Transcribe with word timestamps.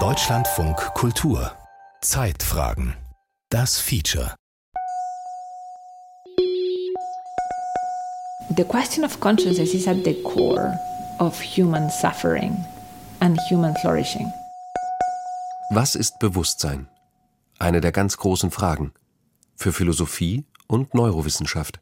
Deutschlandfunk 0.00 0.76
Kultur 0.94 1.52
Zeitfragen 2.00 2.96
Das 3.48 3.78
Feature 3.78 4.34
The 8.56 8.64
question 8.64 9.04
of 9.04 9.20
consciousness 9.20 9.72
is 9.72 9.86
at 9.86 10.02
the 10.02 10.20
core 10.24 10.76
of 11.20 11.40
human 11.40 11.88
suffering 11.88 12.56
and 13.20 13.38
human 13.48 13.76
flourishing. 13.76 14.32
Was 15.70 15.94
ist 15.94 16.18
Bewusstsein? 16.18 16.88
Eine 17.60 17.80
der 17.80 17.92
ganz 17.92 18.16
großen 18.16 18.50
Fragen 18.50 18.94
für 19.54 19.72
Philosophie 19.72 20.44
und 20.66 20.92
Neurowissenschaft. 20.92 21.78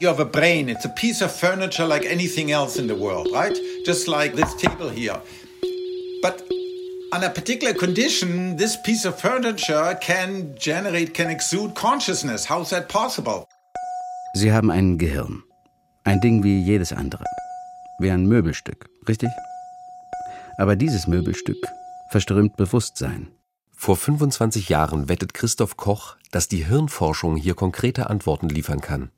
You 0.00 0.06
have 0.06 0.20
a 0.20 0.24
brain. 0.24 0.68
It's 0.68 0.84
a 0.84 0.88
piece 0.90 1.20
of 1.22 1.32
furniture 1.32 1.84
like 1.84 2.06
anything 2.06 2.52
else 2.52 2.78
in 2.78 2.86
the 2.86 2.94
world, 2.94 3.28
right? 3.32 3.58
Just 3.84 4.06
like 4.06 4.36
this 4.36 4.54
table 4.54 4.88
here. 4.88 5.20
But 6.22 6.40
on 7.12 7.24
a 7.24 7.30
particular 7.30 7.74
condition, 7.74 8.56
this 8.56 8.76
piece 8.76 9.04
of 9.04 9.20
furniture 9.20 9.98
can 10.00 10.54
generate, 10.56 11.14
can 11.14 11.30
exude 11.30 11.74
consciousness. 11.74 12.48
How 12.48 12.62
is 12.62 12.70
that 12.70 12.88
possible? 12.88 13.48
Sie 14.34 14.52
haben 14.52 14.70
ein 14.70 14.98
Gehirn. 14.98 15.42
Ein 16.04 16.20
Ding 16.20 16.44
wie 16.44 16.62
jedes 16.62 16.92
andere. 16.92 17.24
Wie 17.98 18.12
ein 18.12 18.24
Möbelstück, 18.26 18.88
richtig? 19.08 19.30
Aber 20.58 20.76
dieses 20.76 21.08
Möbelstück 21.08 21.58
verströmt 22.10 22.56
Bewusstsein. 22.56 23.32
Vor 23.72 23.96
25 23.96 24.68
Jahren 24.68 25.08
wettet 25.08 25.34
Christoph 25.34 25.76
Koch, 25.76 26.16
dass 26.30 26.46
die 26.46 26.64
Hirnforschung 26.64 27.36
hier 27.36 27.54
konkrete 27.54 28.10
Antworten 28.10 28.48
liefern 28.48 28.80
kann. 28.80 29.10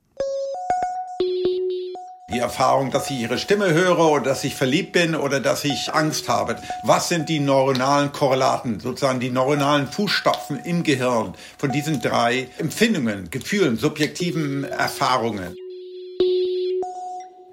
Die 2.33 2.39
Erfahrung, 2.39 2.91
dass 2.91 3.09
ich 3.09 3.19
ihre 3.19 3.37
Stimme 3.37 3.73
höre 3.73 3.99
oder 3.99 4.23
dass 4.23 4.43
ich 4.45 4.55
verliebt 4.55 4.93
bin 4.93 5.15
oder 5.15 5.41
dass 5.41 5.65
ich 5.65 5.93
Angst 5.93 6.29
habe. 6.29 6.55
Was 6.83 7.09
sind 7.09 7.27
die 7.27 7.41
neuronalen 7.41 8.13
Korrelaten, 8.13 8.79
sozusagen 8.79 9.19
die 9.19 9.29
neuronalen 9.29 9.87
Fußstapfen 9.87 10.59
im 10.63 10.83
Gehirn 10.83 11.33
von 11.57 11.71
diesen 11.71 12.01
drei 12.01 12.47
Empfindungen, 12.57 13.29
Gefühlen, 13.29 13.75
subjektiven 13.75 14.63
Erfahrungen? 14.63 15.55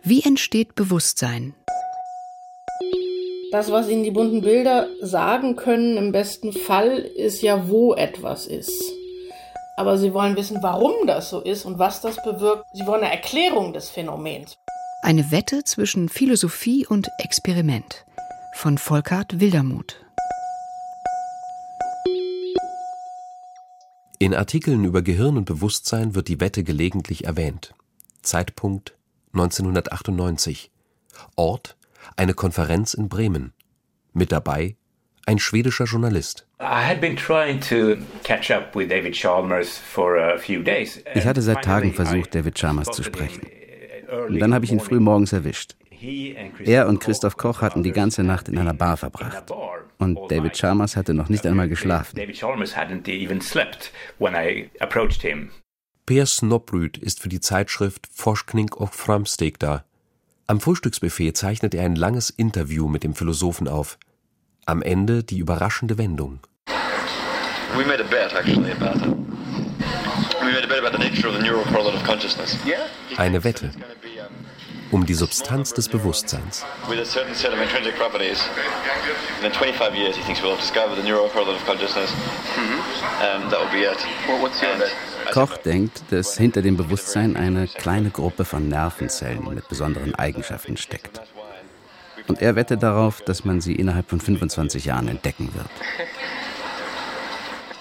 Wie 0.04 0.22
entsteht 0.22 0.76
Bewusstsein? 0.76 1.54
Das, 3.50 3.72
was 3.72 3.88
Ihnen 3.88 4.04
die 4.04 4.10
bunten 4.10 4.42
Bilder 4.42 4.88
sagen 5.00 5.56
können, 5.56 5.96
im 5.96 6.12
besten 6.12 6.52
Fall, 6.52 6.98
ist 6.98 7.42
ja, 7.42 7.68
wo 7.68 7.94
etwas 7.94 8.46
ist. 8.46 8.70
Aber 9.76 9.96
Sie 9.96 10.12
wollen 10.12 10.36
wissen, 10.36 10.58
warum 10.60 11.06
das 11.06 11.30
so 11.30 11.40
ist 11.40 11.64
und 11.64 11.78
was 11.78 12.00
das 12.00 12.22
bewirkt. 12.22 12.64
Sie 12.72 12.86
wollen 12.86 13.02
eine 13.02 13.12
Erklärung 13.12 13.72
des 13.72 13.88
Phänomens. 13.90 14.58
Eine 15.00 15.30
Wette 15.30 15.62
zwischen 15.62 16.08
Philosophie 16.08 16.84
und 16.84 17.08
Experiment 17.18 18.04
von 18.56 18.78
Volkart 18.78 19.38
Wildermuth. 19.38 20.04
In 24.18 24.34
Artikeln 24.34 24.84
über 24.84 25.02
Gehirn 25.02 25.36
und 25.36 25.44
Bewusstsein 25.44 26.16
wird 26.16 26.26
die 26.26 26.40
Wette 26.40 26.64
gelegentlich 26.64 27.24
erwähnt. 27.24 27.74
Zeitpunkt 28.22 28.96
1998. 29.34 30.72
Ort 31.36 31.76
eine 32.16 32.34
Konferenz 32.34 32.92
in 32.92 33.08
Bremen. 33.08 33.52
Mit 34.12 34.32
dabei 34.32 34.76
ein 35.26 35.38
schwedischer 35.38 35.84
Journalist. 35.84 36.48
Ich 36.58 36.64
hatte 41.26 41.42
seit 41.42 41.64
Tagen 41.64 41.94
versucht, 41.94 42.34
David 42.34 42.54
Chalmers 42.56 42.90
zu 42.90 43.04
sprechen. 43.04 43.42
Und 44.10 44.38
dann 44.38 44.54
habe 44.54 44.64
ich 44.64 44.72
ihn 44.72 44.80
früh 44.80 45.00
morgens 45.00 45.32
erwischt. 45.32 45.76
Er 46.64 46.88
und 46.88 47.00
Christoph 47.00 47.36
Koch 47.36 47.60
hatten 47.60 47.82
die 47.82 47.92
ganze 47.92 48.22
Nacht 48.22 48.48
in 48.48 48.56
einer 48.58 48.74
Bar 48.74 48.96
verbracht. 48.96 49.52
Und 49.98 50.18
David 50.28 50.54
Chalmers 50.54 50.96
hatte 50.96 51.12
noch 51.12 51.28
nicht 51.28 51.44
einmal 51.44 51.68
geschlafen. 51.68 52.18
Per 56.06 56.26
Snobrud 56.26 56.96
ist 56.96 57.20
für 57.20 57.28
die 57.28 57.40
Zeitschrift 57.40 58.08
Forskning 58.12 58.70
och 58.72 58.94
Framsteg 58.94 59.58
da. 59.58 59.84
Am 60.46 60.60
Frühstücksbuffet 60.60 61.36
zeichnet 61.36 61.74
er 61.74 61.84
ein 61.84 61.96
langes 61.96 62.30
Interview 62.30 62.88
mit 62.88 63.04
dem 63.04 63.14
Philosophen 63.14 63.68
auf. 63.68 63.98
Am 64.64 64.80
Ende 64.80 65.22
die 65.22 65.38
überraschende 65.38 65.98
Wendung. 65.98 66.40
We 67.76 67.84
made 67.84 68.02
a 68.02 68.08
bet 68.08 68.32
actually 68.32 68.72
about 68.72 69.04
it. 69.04 69.67
Eine 73.16 73.44
Wette 73.44 73.70
um 74.90 75.04
die 75.04 75.14
Substanz 75.14 75.74
des 75.74 75.88
Bewusstseins. 75.88 76.64
With 76.88 76.98
a 76.98 77.04
certain 77.04 77.34
set 77.34 77.52
of 77.52 77.60
intrinsic 77.60 77.96
properties. 77.96 78.48
In 79.44 79.52
25 79.52 79.94
years 79.94 80.16
he 80.16 80.22
thinks 80.22 80.42
we'll 80.42 80.52
have 80.52 80.60
discovered 80.60 80.96
the 80.96 81.02
neural 81.02 81.28
correlate 81.28 81.56
of 81.56 81.66
consciousness. 81.66 82.10
That 83.20 83.60
will 83.60 83.70
be 83.70 83.84
it. 83.84 83.98
Well, 84.26 84.40
what's 84.40 84.62
your 84.62 84.76
bet? 84.78 84.94
Koch 85.32 85.56
denkt, 85.58 86.02
dass 86.10 86.38
hinter 86.38 86.62
dem 86.62 86.76
Bewusstsein 86.76 87.36
eine 87.36 87.66
kleine 87.66 88.10
Gruppe 88.10 88.44
von 88.44 88.68
Nervenzellen 88.68 89.44
mit 89.54 89.68
besonderen 89.68 90.14
Eigenschaften 90.14 90.76
steckt. 90.78 91.20
Und 92.28 92.40
er 92.40 92.56
wettet 92.56 92.82
darauf, 92.82 93.20
dass 93.20 93.44
man 93.44 93.60
sie 93.60 93.74
innerhalb 93.74 94.08
von 94.08 94.20
25 94.20 94.86
Jahren 94.86 95.08
entdecken 95.08 95.50
wird. 95.54 95.68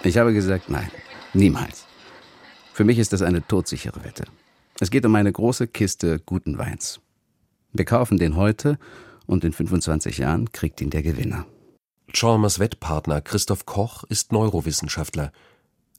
Ich 0.04 0.18
habe 0.18 0.34
gesagt, 0.34 0.70
nein, 0.70 0.92
niemals. 1.34 1.87
Für 2.78 2.84
mich 2.84 3.00
ist 3.00 3.12
das 3.12 3.24
eine 3.24 3.42
todsichere 3.42 4.04
Wette. 4.04 4.26
Es 4.80 4.92
geht 4.92 5.04
um 5.04 5.16
eine 5.16 5.32
große 5.32 5.66
Kiste 5.66 6.20
guten 6.20 6.60
Weins. 6.60 7.00
Wir 7.74 7.86
kaufen 7.86 8.20
den 8.20 8.36
heute 8.36 8.78
und 9.26 9.44
in 9.44 9.52
25 9.52 10.20
Jahren 10.20 10.52
kriegt 10.52 10.80
ihn 10.80 10.92
der 10.92 11.02
Gewinner. 11.02 11.48
Chalmers 12.14 12.60
Wettpartner 12.60 13.22
Christoph 13.22 13.66
Koch 13.66 14.04
ist 14.04 14.32
Neurowissenschaftler. 14.32 15.32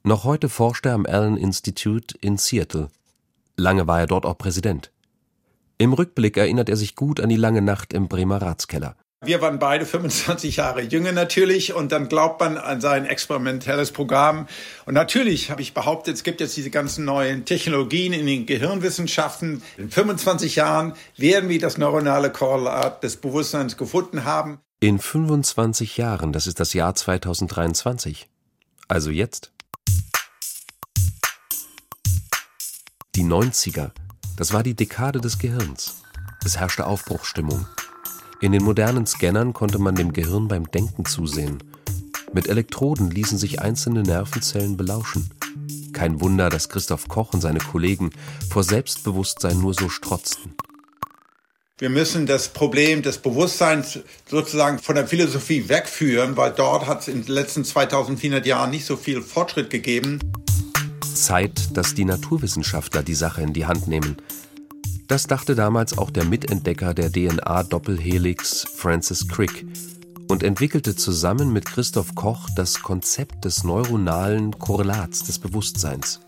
Noch 0.05 0.23
heute 0.23 0.49
forscht 0.49 0.87
er 0.87 0.95
am 0.95 1.05
Allen 1.05 1.37
Institute 1.37 2.17
in 2.21 2.37
Seattle. 2.37 2.91
Lange 3.57 3.89
war 3.89 3.99
er 3.99 4.07
dort 4.07 4.25
auch 4.25 4.39
Präsident. 4.39 4.93
Im 5.79 5.93
Rückblick 5.93 6.37
erinnert 6.37 6.69
er 6.69 6.77
sich 6.77 6.95
gut 6.95 7.19
an 7.19 7.29
die 7.29 7.35
lange 7.35 7.61
Nacht 7.61 7.93
im 7.93 8.07
Bremer 8.07 8.41
Ratskeller. 8.41 8.95
Wir 9.25 9.41
waren 9.41 9.59
beide 9.59 9.85
25 9.85 10.57
Jahre 10.57 10.81
jünger 10.81 11.11
natürlich 11.11 11.75
und 11.75 11.91
dann 11.91 12.09
glaubt 12.09 12.39
man 12.39 12.57
an 12.57 12.81
sein 12.81 13.05
experimentelles 13.05 13.91
Programm. 13.91 14.47
Und 14.87 14.95
natürlich 14.95 15.51
habe 15.51 15.61
ich 15.61 15.75
behauptet, 15.75 16.15
es 16.15 16.23
gibt 16.23 16.41
jetzt 16.41 16.57
diese 16.57 16.71
ganzen 16.71 17.05
neuen 17.05 17.45
Technologien 17.45 18.13
in 18.13 18.27
den 18.27 18.47
Gehirnwissenschaften. 18.47 19.61
In 19.77 19.91
25 19.91 20.55
Jahren 20.55 20.93
werden 21.17 21.49
wir 21.49 21.59
das 21.59 21.79
neuronale 21.79 22.31
Korrelat 22.31 23.03
des 23.03 23.17
Bewusstseins 23.17 23.77
gefunden 23.77 24.23
haben. 24.23 24.61
In 24.79 25.01
25 25.01 25.97
Jahren, 25.97 26.33
das 26.33 26.47
ist 26.47 26.61
das 26.61 26.73
Jahr 26.73 26.95
2023. 26.95 28.29
Also 28.87 29.11
jetzt. 29.11 29.51
Die 33.17 33.25
90er, 33.25 33.91
das 34.37 34.53
war 34.53 34.63
die 34.63 34.75
Dekade 34.75 35.21
des 35.21 35.41
Gehirns. 35.41 36.03
Es 36.45 36.57
herrschte 36.57 36.87
Aufbruchsstimmung. 36.87 37.67
In 38.41 38.53
den 38.53 38.63
modernen 38.63 39.05
Scannern 39.05 39.53
konnte 39.53 39.81
man 39.81 39.97
dem 39.97 40.13
Gehirn 40.13 40.47
beim 40.47 40.71
Denken 40.71 41.05
zusehen. 41.05 41.59
Mit 42.33 42.49
Elektroden 42.49 43.11
ließen 43.11 43.37
sich 43.37 43.61
einzelne 43.61 44.05
Nervenzellen 44.05 44.77
belauschen. 44.77 45.31
Kein 45.93 46.21
Wunder, 46.21 46.49
dass 46.49 46.69
Christoph 46.69 47.09
Koch 47.09 47.33
und 47.33 47.41
seine 47.41 47.59
Kollegen 47.59 48.11
vor 48.49 48.63
Selbstbewusstsein 48.63 49.59
nur 49.61 49.75
so 49.75 49.89
strotzten. 49.89 50.55
Wir 51.79 51.91
müssen 51.91 52.27
das 52.27 52.49
Problem 52.49 53.03
des 53.03 53.19
Bewusstseins 53.19 54.01
sozusagen 54.29 54.79
von 54.79 54.95
der 54.95 55.09
Philosophie 55.09 55.69
wegführen, 55.69 56.37
weil 56.37 56.53
dort 56.53 56.87
hat 56.87 57.01
es 57.01 57.09
in 57.09 57.25
den 57.25 57.35
letzten 57.35 57.65
2400 57.65 58.47
Jahren 58.47 58.71
nicht 58.71 58.85
so 58.85 58.97
viel 58.97 59.21
Fortschritt 59.21 59.71
gegeben. 59.71 60.21
Zeit, 61.15 61.77
dass 61.77 61.95
die 61.95 62.05
Naturwissenschaftler 62.05 63.03
die 63.03 63.15
Sache 63.15 63.43
in 63.43 63.53
die 63.53 63.67
Hand 63.67 63.89
nehmen. 63.89 64.17
Das 65.09 65.27
dachte 65.27 65.55
damals 65.55 65.97
auch 65.97 66.11
der 66.11 66.27
Mitentdecker 66.27 66.93
der 66.93 67.11
DNA-Doppelhelix 67.11 68.67
Francis 68.77 69.27
Crick 69.27 69.67
und 70.29 70.43
entwickelte 70.43 70.95
zusammen 70.95 71.51
mit 71.51 71.65
Christoph 71.65 72.15
Koch 72.15 72.51
das 72.55 72.83
Konzept 72.83 73.47
des 73.47 73.65
neuronalen 73.65 74.59
Korrelats 74.59 75.25
des 75.25 75.39
Bewusstseins. 75.39 76.21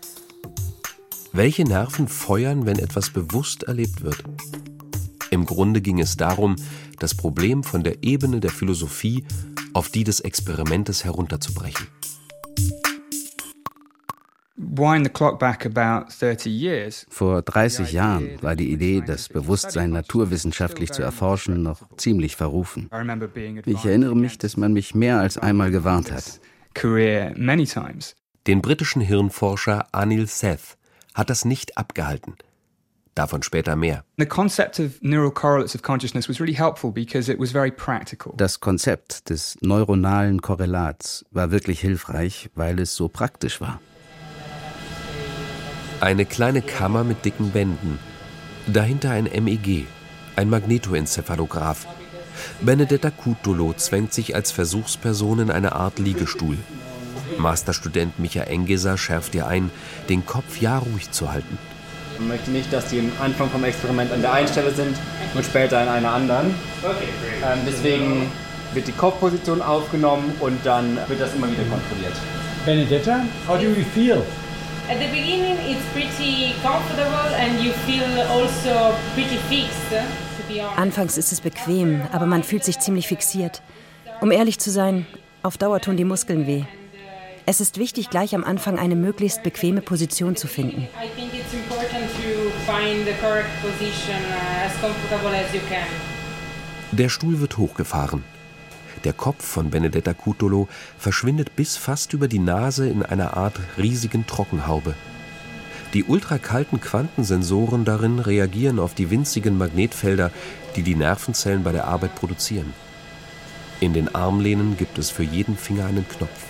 Welche 1.31 1.63
Nerven 1.63 2.07
feuern, 2.07 2.65
wenn 2.65 2.79
etwas 2.79 3.11
bewusst 3.11 3.63
erlebt 3.63 4.01
wird? 4.01 4.23
Im 5.29 5.45
Grunde 5.45 5.81
ging 5.81 5.99
es 5.99 6.17
darum, 6.17 6.55
das 6.97 7.13
Problem 7.13 7.63
von 7.63 7.83
der 7.83 8.03
Ebene 8.03 8.39
der 8.39 8.51
Philosophie 8.51 9.23
auf 9.73 9.89
die 9.89 10.03
des 10.03 10.21
Experimentes 10.21 11.03
herunterzubrechen. 11.03 11.87
Vor 17.09 17.41
30 17.41 17.91
Jahren 17.91 18.29
war 18.41 18.55
die 18.55 18.71
Idee, 18.71 19.01
das 19.05 19.29
Bewusstsein 19.29 19.91
naturwissenschaftlich 19.91 20.91
zu 20.91 21.01
erforschen, 21.01 21.63
noch 21.63 21.81
ziemlich 21.97 22.35
verrufen. 22.35 22.89
Ich 23.65 23.85
erinnere 23.85 24.15
mich, 24.15 24.37
dass 24.37 24.57
man 24.57 24.73
mich 24.73 24.93
mehr 24.93 25.19
als 25.19 25.37
einmal 25.37 25.71
gewarnt 25.71 26.11
hat. 26.11 26.39
Den 28.47 28.61
britischen 28.61 29.01
Hirnforscher 29.01 29.87
Anil 29.91 30.27
Seth 30.27 30.77
hat 31.13 31.29
das 31.29 31.45
nicht 31.45 31.77
abgehalten. 31.77 32.35
Davon 33.13 33.43
später 33.43 33.75
mehr. 33.75 34.05
Das 38.37 38.59
Konzept 38.61 39.29
des 39.29 39.57
neuronalen 39.61 40.41
Korrelats 40.41 41.25
war 41.31 41.51
wirklich 41.51 41.81
hilfreich, 41.81 42.49
weil 42.55 42.79
es 42.79 42.95
so 42.95 43.09
praktisch 43.09 43.59
war. 43.59 43.81
Eine 46.01 46.25
kleine 46.25 46.63
Kammer 46.63 47.03
mit 47.03 47.25
dicken 47.25 47.53
Wänden. 47.53 47.99
Dahinter 48.65 49.11
ein 49.11 49.25
MEG, 49.25 49.85
ein 50.35 50.49
Magnetoencephalograph. 50.49 51.85
Benedetta 52.59 53.11
Cutolo 53.11 53.73
zwängt 53.73 54.11
sich 54.11 54.33
als 54.33 54.51
Versuchsperson 54.51 55.37
in 55.37 55.51
eine 55.51 55.73
Art 55.73 55.99
Liegestuhl. 55.99 56.57
Masterstudent 57.37 58.17
Micha 58.17 58.41
Engeser 58.41 58.97
schärft 58.97 59.35
ihr 59.35 59.45
ein, 59.45 59.69
den 60.09 60.25
Kopf 60.25 60.59
ja 60.59 60.79
ruhig 60.79 61.11
zu 61.11 61.31
halten. 61.31 61.59
Man 62.17 62.29
möchte 62.29 62.49
nicht, 62.49 62.73
dass 62.73 62.87
die 62.87 62.97
am 62.97 63.11
Anfang 63.21 63.51
vom 63.51 63.63
Experiment 63.63 64.11
an 64.11 64.21
der 64.21 64.33
einen 64.33 64.47
Stelle 64.47 64.71
sind 64.71 64.97
und 65.35 65.45
später 65.45 65.81
an 65.81 65.87
einer 65.87 66.13
anderen. 66.13 66.47
Ähm, 67.43 67.59
deswegen 67.67 68.31
wird 68.73 68.87
die 68.87 68.93
Kopfposition 68.93 69.61
aufgenommen 69.61 70.33
und 70.39 70.65
dann 70.65 70.97
wird 71.07 71.21
das 71.21 71.35
immer 71.35 71.45
wieder 71.45 71.63
kontrolliert. 71.69 72.15
Benedetta, 72.65 73.21
how 73.47 73.59
do 73.59 73.65
you 73.65 73.85
feel? 73.93 74.23
At 74.91 74.99
the 74.99 75.07
beginning 75.07 75.57
it's 75.69 75.85
pretty 75.93 76.53
comfortable 76.61 77.33
and 77.35 77.63
you 77.63 77.71
feel 77.87 78.11
also 78.29 78.93
pretty 79.13 79.37
fixed. 79.47 79.93
Anfangs 80.75 81.17
ist 81.17 81.31
es 81.31 81.39
bequem, 81.39 82.01
aber 82.11 82.25
man 82.25 82.43
fühlt 82.43 82.65
sich 82.65 82.77
ziemlich 82.79 83.07
fixiert. 83.07 83.61
Um 84.19 84.31
ehrlich 84.31 84.59
zu 84.59 84.69
sein, 84.69 85.05
auf 85.43 85.57
Dauer 85.57 85.79
tun 85.79 85.95
die 85.95 86.03
Muskeln 86.03 86.45
weh. 86.45 86.65
Es 87.45 87.61
ist 87.61 87.77
wichtig, 87.77 88.09
gleich 88.09 88.35
am 88.35 88.43
Anfang 88.43 88.77
eine 88.77 88.97
möglichst 88.97 89.43
bequeme 89.43 89.81
Position 89.81 90.35
zu 90.35 90.47
finden. 90.47 90.89
Der 96.91 97.07
Stuhl 97.07 97.39
wird 97.39 97.57
hochgefahren. 97.57 98.25
Der 99.03 99.13
Kopf 99.13 99.43
von 99.43 99.71
Benedetta 99.71 100.13
Cutolo 100.13 100.67
verschwindet 100.97 101.55
bis 101.55 101.77
fast 101.77 102.13
über 102.13 102.27
die 102.27 102.39
Nase 102.39 102.87
in 102.87 103.03
einer 103.03 103.35
Art 103.35 103.59
riesigen 103.77 104.27
Trockenhaube. 104.27 104.93
Die 105.93 106.03
ultrakalten 106.03 106.79
Quantensensoren 106.79 107.83
darin 107.83 108.19
reagieren 108.19 108.79
auf 108.79 108.93
die 108.93 109.09
winzigen 109.09 109.57
Magnetfelder, 109.57 110.31
die 110.75 110.83
die 110.83 110.95
Nervenzellen 110.95 111.63
bei 111.63 111.71
der 111.71 111.85
Arbeit 111.85 112.15
produzieren. 112.15 112.73
In 113.79 113.93
den 113.93 114.13
Armlehnen 114.13 114.77
gibt 114.77 114.97
es 114.99 115.09
für 115.09 115.23
jeden 115.23 115.57
Finger 115.57 115.87
einen 115.87 116.07
Knopf. 116.07 116.45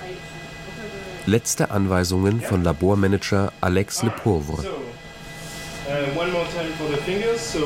Letzte 1.26 1.72
Anweisungen 1.72 2.42
von 2.42 2.64
Labormanager 2.64 3.54
Alex 3.62 4.04
Lepauvre. 4.04 4.64
Uh, 5.88 6.20
one 6.20 6.32
more 6.32 6.46
time 6.54 6.70
for 6.78 6.88
the 6.90 6.98
fingers. 6.98 7.42
So 7.42 7.60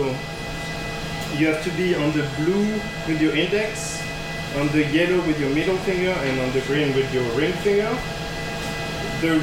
you 1.38 1.48
have 1.48 1.64
to 1.64 1.70
be 1.72 1.96
on 1.98 2.14
the 2.14 2.24
blue 2.42 2.80
with 3.08 3.22
your 3.22 3.34
index, 3.34 4.00
on 4.58 4.68
the 4.70 4.86
yellow 4.86 5.26
with 5.28 5.40
your 5.40 5.50
middle 5.50 5.78
finger, 5.80 6.12
and 6.12 6.40
on 6.40 6.52
the 6.54 6.62
green 6.62 6.96
with 6.96 7.14
your 7.14 7.24
ring 7.34 7.54
finger. 7.64 7.90
The 9.22 9.40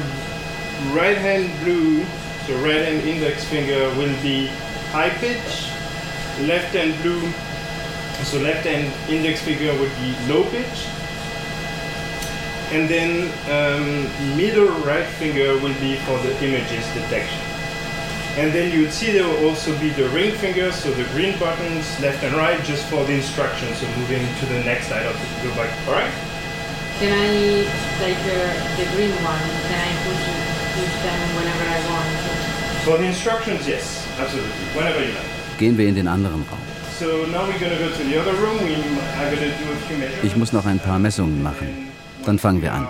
right 0.93 1.17
hand 1.17 1.51
blue, 1.63 2.03
so 2.45 2.55
right 2.63 2.83
hand 2.83 3.07
index 3.07 3.43
finger 3.45 3.89
will 3.97 4.15
be 4.21 4.47
high 4.91 5.09
pitch. 5.09 5.69
Left 6.47 6.73
hand 6.73 6.95
blue, 7.01 7.21
so 8.25 8.39
left 8.39 8.65
hand 8.65 8.91
index 9.09 9.41
finger 9.41 9.71
would 9.79 9.93
be 10.01 10.15
low 10.27 10.43
pitch 10.49 10.87
and 12.73 12.89
then 12.89 13.29
um, 13.53 14.35
middle 14.35 14.69
right 14.81 15.05
finger 15.05 15.53
will 15.59 15.75
be 15.79 15.95
for 15.97 16.17
the 16.19 16.33
images 16.43 16.85
detection. 16.95 17.52
And 18.35 18.51
then 18.51 18.71
you'd 18.73 18.91
see 18.91 19.11
there 19.11 19.27
will 19.27 19.49
also 19.49 19.77
be 19.77 19.89
the 19.89 20.09
ring 20.09 20.33
fingers, 20.33 20.73
so 20.73 20.89
the 20.89 21.03
green 21.13 21.37
buttons 21.37 21.85
left 22.01 22.23
and 22.23 22.33
right, 22.35 22.57
just 22.63 22.83
for 22.89 23.05
the 23.05 23.13
instructions. 23.13 23.77
So 23.77 23.85
moving 23.99 24.25
to 24.39 24.45
the 24.47 24.63
next 24.63 24.91
item 24.91 25.13
go 25.43 25.53
back. 25.53 25.69
All 25.87 25.93
right. 25.93 26.09
Can 26.97 27.13
I 27.13 27.61
like 28.01 28.17
uh, 28.25 28.49
the 28.77 28.89
green 28.95 29.13
one? 29.21 29.43
Can 29.69 29.77
I 29.77 29.93
push, 30.01 30.23
push 30.73 30.93
them 31.05 31.19
whenever 31.37 31.61
I 31.61 31.79
want? 31.93 32.09
For 32.85 32.97
the 32.97 33.05
instructions, 33.05 33.67
yes, 33.67 34.07
absolutely, 34.17 34.49
whenever 34.73 35.05
you 35.05 35.13
like. 35.13 35.59
Gehen 35.59 35.77
wir 35.77 35.87
in 35.87 35.95
den 35.95 36.07
anderen 36.07 36.43
Raum. 36.49 36.59
So 36.97 37.25
now 37.27 37.45
we're 37.45 37.59
gonna 37.59 37.77
go 37.77 37.89
to 37.89 38.03
the 38.03 38.17
other 38.19 38.33
room. 38.33 38.57
We 38.65 38.73
are 38.73 39.29
gonna 39.29 39.45
do 39.45 39.71
a 39.71 39.75
few 39.85 39.97
measurements. 39.97 40.23
Ich 40.23 40.35
muss 40.35 40.51
noch 40.53 40.65
ein 40.65 40.79
paar 40.79 40.97
Messungen 40.97 41.43
machen. 41.43 41.91
Dann 42.25 42.39
fangen 42.39 42.61
wir 42.63 42.73
an. 42.73 42.87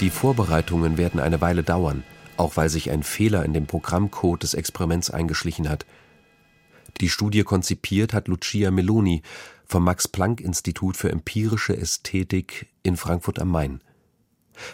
Die 0.00 0.10
Vorbereitungen 0.10 0.96
werden 0.96 1.18
eine 1.18 1.40
Weile 1.40 1.64
dauern, 1.64 2.04
auch 2.36 2.56
weil 2.56 2.68
sich 2.68 2.92
ein 2.92 3.02
Fehler 3.02 3.44
in 3.44 3.52
dem 3.52 3.66
Programmcode 3.66 4.44
des 4.44 4.54
Experiments 4.54 5.10
eingeschlichen 5.10 5.68
hat. 5.68 5.86
Die 7.00 7.08
Studie 7.08 7.42
konzipiert 7.42 8.12
hat 8.12 8.28
Lucia 8.28 8.70
Meloni 8.70 9.22
vom 9.66 9.82
Max-Planck-Institut 9.82 10.96
für 10.96 11.10
empirische 11.10 11.76
Ästhetik 11.76 12.68
in 12.84 12.96
Frankfurt 12.96 13.40
am 13.40 13.50
Main. 13.50 13.80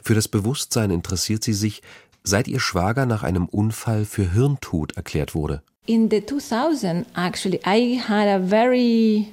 Für 0.02 0.14
das 0.14 0.28
Bewusstsein 0.28 0.90
interessiert 0.90 1.42
sie 1.42 1.54
sich, 1.54 1.80
seit 2.22 2.46
ihr 2.46 2.60
Schwager 2.60 3.06
nach 3.06 3.22
einem 3.22 3.46
Unfall 3.46 4.04
für 4.04 4.30
Hirntod 4.30 4.94
erklärt 4.98 5.34
wurde. 5.34 5.62
In 5.86 6.10
the 6.10 6.24
2000 6.24 7.06
actually 7.16 7.60
I 7.66 7.98
had 7.98 8.28
a 8.28 8.46
very 8.46 9.28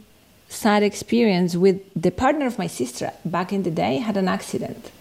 sad 0.47 0.83
experience 0.83 1.59
with 1.59 1.77
the 2.01 2.11
partner 2.11 2.47
of 2.47 2.57
my 2.57 2.69
sister 2.69 3.11
back 3.25 3.51
in 3.51 3.65
the 3.65 3.71
day 3.71 4.01
had 4.01 4.17
an 4.17 4.29
accident. 4.29 4.91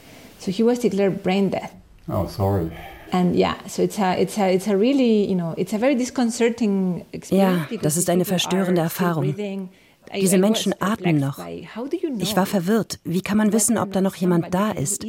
So 0.41 0.51
he 0.51 0.65
was 0.65 0.81
declared 0.81 1.23
brain 1.23 1.51
dead. 1.51 1.71
Oh, 2.09 2.27
sorry. 2.27 2.71
And 3.13 3.37
yeah, 3.37 3.55
so 3.67 3.83
it's 3.83 3.99
a, 3.99 4.21
it's 4.21 4.39
a, 4.39 4.53
it's 4.53 4.69
a 4.69 4.77
really, 4.77 5.29
you 5.29 5.35
know, 5.35 5.55
it's 5.57 5.73
a 5.73 5.79
very 5.79 5.95
disconcerting 5.95 7.05
experience. 7.13 7.71
Ja, 7.71 7.79
das 7.83 7.97
ist 7.97 8.09
eine 8.09 8.25
verstörende 8.25 8.81
Erfahrung. 8.81 9.35
Diese 10.15 10.39
Menschen 10.39 10.75
atmen 10.81 11.19
noch. 11.19 11.39
Ich 12.19 12.37
war 12.37 12.47
verwirrt. 12.47 12.99
Wie 13.05 13.21
kann 13.21 13.37
man 13.37 13.53
wissen, 13.53 13.79
ob 13.79 13.93
da 13.93 14.01
noch 14.01 14.17
jemand 14.17 14.53
da 14.53 14.73
ist? 14.73 15.05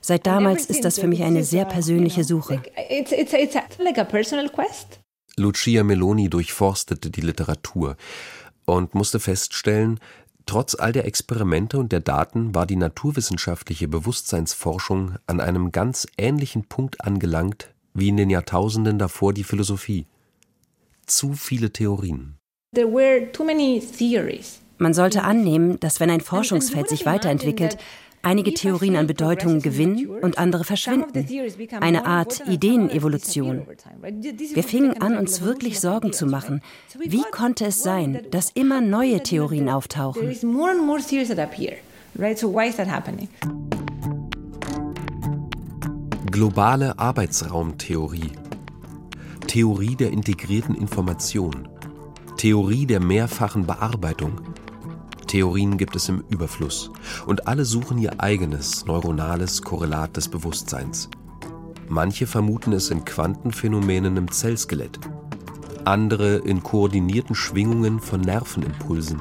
Seit 0.00 0.26
damals 0.26 0.66
ist 0.66 0.84
das 0.84 0.98
für 0.98 1.06
mich 1.06 1.22
eine 1.22 1.44
sehr 1.44 1.64
persönliche 1.64 2.24
Suche. 2.24 2.60
Lucia 5.36 5.84
Meloni 5.84 6.28
durchforstete 6.28 7.10
die 7.10 7.20
Literatur 7.20 7.96
und 8.66 8.94
musste 8.94 9.20
feststellen, 9.20 10.00
trotz 10.46 10.74
all 10.74 10.92
der 10.92 11.06
Experimente 11.06 11.78
und 11.78 11.92
der 11.92 12.00
Daten 12.00 12.54
war 12.54 12.66
die 12.66 12.76
naturwissenschaftliche 12.76 13.88
Bewusstseinsforschung 13.88 15.16
an 15.26 15.40
einem 15.40 15.72
ganz 15.72 16.06
ähnlichen 16.18 16.64
Punkt 16.64 17.00
angelangt 17.00 17.74
wie 17.94 18.08
in 18.08 18.16
den 18.16 18.30
Jahrtausenden 18.30 18.98
davor 18.98 19.32
die 19.32 19.44
Philosophie. 19.44 20.06
Zu 21.06 21.34
viele 21.34 21.70
Theorien. 21.70 22.36
Man 24.78 24.94
sollte 24.94 25.22
annehmen, 25.22 25.78
dass 25.78 26.00
wenn 26.00 26.10
ein 26.10 26.20
Forschungsfeld 26.20 26.88
sich 26.88 27.06
weiterentwickelt, 27.06 27.78
einige 28.24 28.54
Theorien 28.54 28.96
an 28.96 29.06
Bedeutung 29.06 29.60
gewinnen 29.60 30.08
und 30.22 30.38
andere 30.38 30.64
verschwinden. 30.64 31.26
Eine 31.80 32.06
Art 32.06 32.42
Ideenevolution. 32.48 33.62
Wir 34.52 34.62
fingen 34.62 35.00
an, 35.00 35.16
uns 35.16 35.42
wirklich 35.42 35.80
Sorgen 35.80 36.12
zu 36.12 36.26
machen. 36.26 36.60
Wie 37.04 37.22
konnte 37.30 37.66
es 37.66 37.82
sein, 37.82 38.20
dass 38.30 38.50
immer 38.50 38.80
neue 38.80 39.22
Theorien 39.22 39.68
auftauchen? 39.68 40.34
Globale 46.30 46.98
Arbeitsraumtheorie. 46.98 48.32
Theorie 49.46 49.94
der 49.94 50.10
integrierten 50.10 50.74
Information. 50.74 51.68
Theorie 52.36 52.86
der 52.86 53.00
mehrfachen 53.00 53.66
Bearbeitung. 53.66 54.40
Theorien 55.26 55.76
gibt 55.78 55.96
es 55.96 56.08
im 56.08 56.24
Überfluss 56.28 56.90
und 57.26 57.46
alle 57.46 57.64
suchen 57.64 57.98
ihr 57.98 58.20
eigenes 58.20 58.86
neuronales 58.86 59.62
Korrelat 59.62 60.16
des 60.16 60.28
Bewusstseins. 60.28 61.08
Manche 61.88 62.26
vermuten 62.26 62.72
es 62.72 62.90
in 62.90 63.04
Quantenphänomenen 63.04 64.16
im 64.16 64.30
Zellskelett, 64.30 64.98
andere 65.84 66.36
in 66.36 66.62
koordinierten 66.62 67.34
Schwingungen 67.34 68.00
von 68.00 68.20
Nervenimpulsen. 68.20 69.20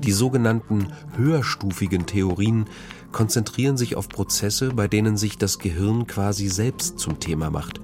Die 0.00 0.12
sogenannten 0.12 0.88
höherstufigen 1.16 2.06
Theorien 2.06 2.66
konzentrieren 3.12 3.76
sich 3.76 3.94
auf 3.94 4.08
Prozesse, 4.08 4.70
bei 4.70 4.88
denen 4.88 5.16
sich 5.16 5.38
das 5.38 5.58
Gehirn 5.58 6.06
quasi 6.06 6.48
selbst 6.48 6.98
zum 6.98 7.20
Thema 7.20 7.50
macht. 7.50 7.80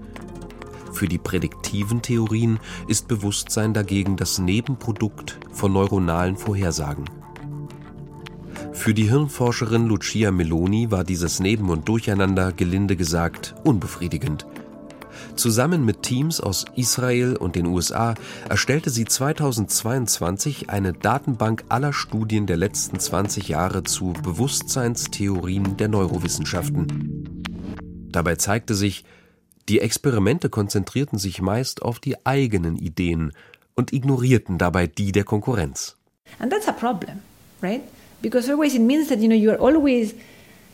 Für 0.92 1.08
die 1.08 1.18
prädiktiven 1.18 2.02
Theorien 2.02 2.58
ist 2.86 3.08
Bewusstsein 3.08 3.74
dagegen 3.74 4.16
das 4.16 4.38
Nebenprodukt 4.38 5.38
von 5.52 5.72
neuronalen 5.72 6.36
Vorhersagen. 6.36 7.04
Für 8.72 8.94
die 8.94 9.08
Hirnforscherin 9.08 9.86
Lucia 9.86 10.30
Meloni 10.30 10.90
war 10.90 11.04
dieses 11.04 11.40
Neben- 11.40 11.68
und 11.68 11.88
Durcheinander, 11.88 12.52
gelinde 12.52 12.96
gesagt, 12.96 13.54
unbefriedigend. 13.64 14.46
Zusammen 15.34 15.84
mit 15.84 16.02
Teams 16.02 16.40
aus 16.40 16.64
Israel 16.74 17.36
und 17.36 17.54
den 17.54 17.66
USA 17.66 18.14
erstellte 18.48 18.90
sie 18.90 19.04
2022 19.04 20.70
eine 20.70 20.92
Datenbank 20.92 21.64
aller 21.68 21.92
Studien 21.92 22.46
der 22.46 22.56
letzten 22.56 22.98
20 22.98 23.48
Jahre 23.48 23.84
zu 23.84 24.14
Bewusstseinstheorien 24.22 25.76
der 25.76 25.88
Neurowissenschaften. 25.88 27.26
Dabei 28.10 28.36
zeigte 28.36 28.74
sich, 28.74 29.04
die 29.68 29.80
Experimente 29.80 30.48
konzentrierten 30.48 31.18
sich 31.18 31.42
meist 31.42 31.82
auf 31.82 32.00
die 32.00 32.16
eigenen 32.26 32.76
Ideen 32.76 33.32
und 33.74 33.92
ignorierten 33.92 34.58
dabei 34.58 34.86
die 34.86 35.12
der 35.12 35.24
Konkurrenz. 35.24 35.96
And 36.38 36.52
that's 36.52 36.68
a 36.68 36.72
problem, 36.72 37.20
right? 37.62 37.82
Because 38.20 38.50
always 38.50 38.74
it 38.74 38.82
means 38.82 39.08
that 39.08 39.20
you 39.20 39.28
know 39.28 39.36
you're 39.36 39.60
always 39.60 40.14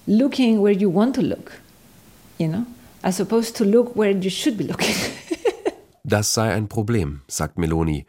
looking 0.06 0.62
where 0.62 0.74
you 0.74 0.92
want 0.92 1.14
to 1.16 1.22
look, 1.22 1.52
you 2.38 2.48
know, 2.48 2.66
as 3.02 3.20
opposed 3.20 3.56
to 3.56 3.64
look 3.64 3.94
where 3.96 4.10
you 4.10 4.30
should 4.30 4.56
be 4.56 4.64
looking. 4.64 4.94
das 6.04 6.32
sei 6.32 6.52
ein 6.52 6.68
Problem, 6.68 7.20
sagt 7.28 7.58
Meloni, 7.58 8.06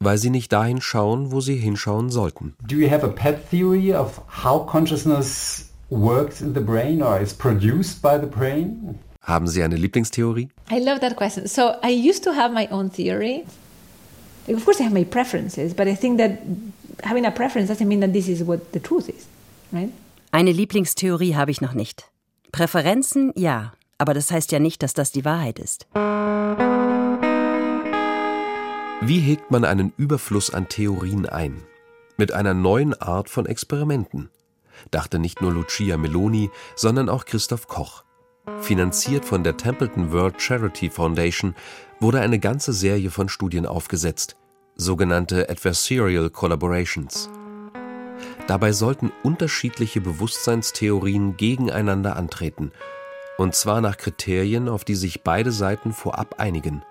weil 0.00 0.18
sie 0.18 0.30
nicht 0.30 0.52
dahin 0.52 0.80
schauen, 0.80 1.32
wo 1.32 1.40
sie 1.40 1.56
hinschauen 1.56 2.10
sollten. 2.10 2.54
Do 2.66 2.76
you 2.76 2.90
have 2.90 3.04
a 3.04 3.10
pet 3.10 3.50
theory 3.50 3.92
of 3.92 4.22
how 4.42 4.64
consciousness 4.64 5.66
works 5.90 6.40
in 6.40 6.54
the 6.54 6.60
brain 6.60 7.02
or 7.02 7.20
is 7.20 7.34
produced 7.34 8.00
by 8.02 8.18
the 8.18 8.26
brain? 8.26 8.98
Haben 9.22 9.46
Sie 9.46 9.62
eine 9.62 9.76
Lieblingstheorie? 9.76 10.48
I 10.70 10.78
love 10.78 11.00
that 11.00 11.16
question. 11.16 11.46
So 11.46 11.72
I 11.84 11.90
used 11.90 12.24
to 12.24 12.32
have 12.32 12.52
my 12.54 12.68
own 12.70 12.90
theory. 12.90 13.44
Of 14.48 14.64
course, 14.64 14.80
I 14.80 14.84
have 14.84 14.94
my 14.94 15.04
preferences, 15.04 15.74
but 15.74 15.86
I 15.86 15.94
think 15.94 16.18
that 16.18 16.38
having 17.02 17.26
a 17.26 17.30
preference 17.30 17.70
doesn't 17.70 17.86
mean 17.86 18.00
that 18.00 18.12
this 18.12 18.28
is 18.28 18.46
what 18.46 18.72
the 18.72 18.80
truth 18.80 19.08
is, 19.08 19.26
right? 19.72 19.92
Eine 20.30 20.52
Lieblingstheorie 20.52 21.34
habe 21.34 21.50
ich 21.50 21.60
noch 21.60 21.74
nicht. 21.74 22.10
Präferenzen, 22.52 23.32
ja, 23.34 23.72
aber 23.98 24.14
das 24.14 24.30
heißt 24.30 24.52
ja 24.52 24.58
nicht, 24.58 24.82
dass 24.82 24.94
das 24.94 25.12
die 25.12 25.24
Wahrheit 25.24 25.58
ist. 25.58 25.86
Wie 29.00 29.20
hegt 29.20 29.50
man 29.50 29.64
einen 29.64 29.92
Überfluss 29.96 30.50
an 30.50 30.68
Theorien 30.68 31.26
ein? 31.26 31.62
Mit 32.16 32.32
einer 32.32 32.54
neuen 32.54 32.94
Art 33.00 33.30
von 33.30 33.46
Experimenten, 33.46 34.28
dachte 34.90 35.18
nicht 35.18 35.40
nur 35.40 35.52
Lucia 35.52 35.96
Meloni, 35.96 36.50
sondern 36.74 37.08
auch 37.08 37.24
Christoph 37.24 37.68
Koch. 37.68 38.02
Finanziert 38.60 39.24
von 39.24 39.44
der 39.44 39.56
Templeton 39.56 40.12
World 40.12 40.40
Charity 40.40 40.90
Foundation 40.90 41.54
wurde 42.00 42.20
eine 42.20 42.38
ganze 42.38 42.72
Serie 42.72 43.10
von 43.10 43.28
Studien 43.28 43.66
aufgesetzt, 43.66 44.36
sogenannte 44.74 45.48
Adversarial 45.48 46.30
Collaborations. 46.30 47.30
Dabei 48.46 48.72
sollten 48.72 49.12
unterschiedliche 49.22 50.00
Bewusstseinstheorien 50.00 51.36
gegeneinander 51.36 52.16
antreten, 52.16 52.72
und 53.36 53.54
zwar 53.54 53.80
nach 53.80 53.96
Kriterien, 53.96 54.68
auf 54.68 54.84
die 54.84 54.96
sich 54.96 55.22
beide 55.22 55.52
Seiten 55.52 55.92
vorab 55.92 56.36
einigen. 56.38 56.82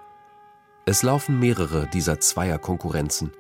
Es 0.85 1.03
laufen 1.03 1.39
mehrere 1.39 1.87
dieser 1.87 2.19
Zweierkonkurrenzen. 2.19 3.31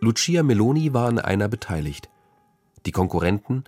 Lucia 0.00 0.42
Meloni 0.42 0.92
war 0.92 1.08
an 1.08 1.18
einer 1.18 1.48
beteiligt. 1.48 2.10
Die 2.86 2.92
Konkurrenten 2.92 3.64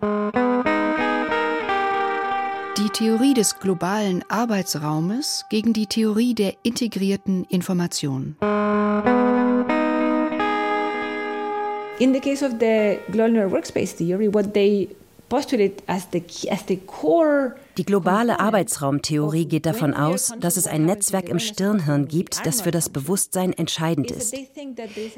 die 2.79 2.89
Theorie 2.89 3.35
des 3.35 3.59
globalen 3.59 4.25
Arbeitsraumes 4.29 5.45
gegen 5.51 5.75
die 5.75 5.87
Theorie 5.87 6.35
der 6.35 6.55
integrierten 6.63 7.45
Information. 7.51 8.37
In 11.99 12.15
the 12.15 12.21
case 12.21 12.43
of 12.43 12.53
the 12.59 12.99
global 13.11 13.51
workspace 13.51 13.95
theory, 13.95 14.33
what 14.33 14.55
they 14.55 14.89
die 17.79 17.85
globale 17.87 18.39
Arbeitsraumtheorie 18.39 19.47
geht 19.47 19.65
davon 19.65 19.95
aus, 19.95 20.35
dass 20.39 20.59
es 20.59 20.67
ein 20.67 20.85
Netzwerk 20.85 21.31
im 21.31 21.39
Stirnhirn 21.39 22.07
gibt, 22.07 22.45
das 22.45 22.61
für 22.61 22.71
das 22.71 22.91
Bewusstsein 22.91 23.55
entscheidend 23.55 24.11
ist. 24.11 24.35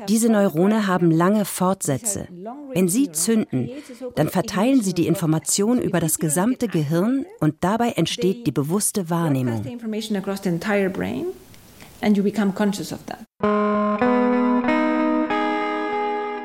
Diese 0.08 0.30
Neurone 0.30 0.86
haben 0.86 1.10
lange 1.10 1.44
Fortsätze. 1.44 2.28
Wenn 2.72 2.88
sie 2.88 3.10
zünden, 3.10 3.70
dann 4.14 4.28
verteilen 4.28 4.82
sie 4.82 4.94
die 4.94 5.08
Information 5.08 5.80
über 5.80 5.98
das 5.98 6.18
gesamte 6.18 6.68
Gehirn 6.68 7.26
und 7.40 7.56
dabei 7.60 7.90
entsteht 7.90 8.46
die 8.46 8.52
bewusste 8.52 9.10
Wahrnehmung. 9.10 9.64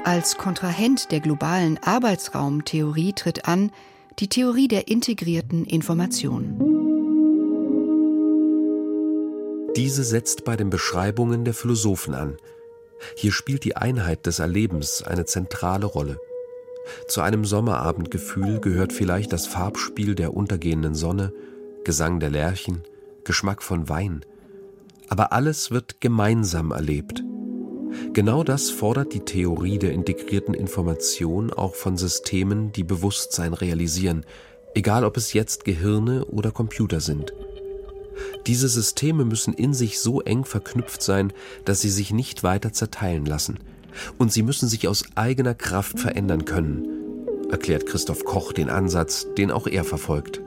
Als 0.09 0.37
Kontrahent 0.37 1.11
der 1.11 1.19
globalen 1.19 1.77
Arbeitsraumtheorie 1.83 3.13
tritt 3.13 3.47
an 3.47 3.71
die 4.17 4.27
Theorie 4.27 4.67
der 4.67 4.87
integrierten 4.87 5.65
Information. 5.65 6.57
Diese 9.75 10.03
setzt 10.03 10.45
bei 10.45 10.55
den 10.55 10.71
Beschreibungen 10.71 11.45
der 11.45 11.53
Philosophen 11.53 12.15
an. 12.15 12.37
Hier 13.17 13.31
spielt 13.31 13.63
die 13.63 13.77
Einheit 13.77 14.25
des 14.25 14.39
Erlebens 14.39 15.03
eine 15.03 15.25
zentrale 15.25 15.85
Rolle. 15.85 16.17
Zu 17.07 17.21
einem 17.21 17.45
Sommerabendgefühl 17.45 18.61
gehört 18.61 18.93
vielleicht 18.93 19.31
das 19.31 19.45
Farbspiel 19.45 20.15
der 20.15 20.33
untergehenden 20.33 20.95
Sonne, 20.95 21.31
Gesang 21.83 22.19
der 22.19 22.31
Lerchen, 22.31 22.81
Geschmack 23.25 23.61
von 23.61 23.89
Wein. 23.89 24.25
Aber 25.07 25.33
alles 25.33 25.69
wird 25.69 26.01
gemeinsam 26.01 26.71
erlebt– 26.71 27.23
Genau 28.13 28.43
das 28.43 28.69
fordert 28.69 29.13
die 29.13 29.21
Theorie 29.21 29.79
der 29.79 29.93
integrierten 29.93 30.53
Information 30.53 31.51
auch 31.51 31.75
von 31.75 31.97
Systemen, 31.97 32.71
die 32.71 32.83
Bewusstsein 32.83 33.53
realisieren, 33.53 34.25
egal 34.73 35.03
ob 35.03 35.17
es 35.17 35.33
jetzt 35.33 35.65
Gehirne 35.65 36.25
oder 36.25 36.51
Computer 36.51 36.99
sind. 36.99 37.33
Diese 38.47 38.67
Systeme 38.67 39.25
müssen 39.25 39.53
in 39.53 39.73
sich 39.73 39.99
so 39.99 40.21
eng 40.21 40.45
verknüpft 40.45 41.01
sein, 41.01 41.33
dass 41.65 41.81
sie 41.81 41.89
sich 41.89 42.11
nicht 42.11 42.43
weiter 42.43 42.73
zerteilen 42.73 43.25
lassen. 43.25 43.59
Und 44.17 44.31
sie 44.31 44.43
müssen 44.43 44.69
sich 44.69 44.87
aus 44.87 45.03
eigener 45.15 45.55
Kraft 45.55 45.99
verändern 45.99 46.45
können, 46.45 46.87
erklärt 47.49 47.85
Christoph 47.85 48.23
Koch 48.23 48.53
den 48.53 48.69
Ansatz, 48.69 49.27
den 49.37 49.51
auch 49.51 49.67
er 49.67 49.83
verfolgt. 49.83 50.41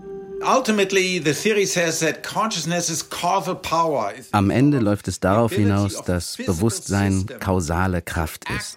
Am 4.32 4.50
Ende 4.50 4.78
läuft 4.78 5.08
es 5.08 5.20
darauf 5.20 5.52
hinaus, 5.52 6.02
dass 6.04 6.36
Bewusstsein 6.36 7.26
kausale 7.40 8.02
Kraft 8.02 8.44
ist. 8.50 8.76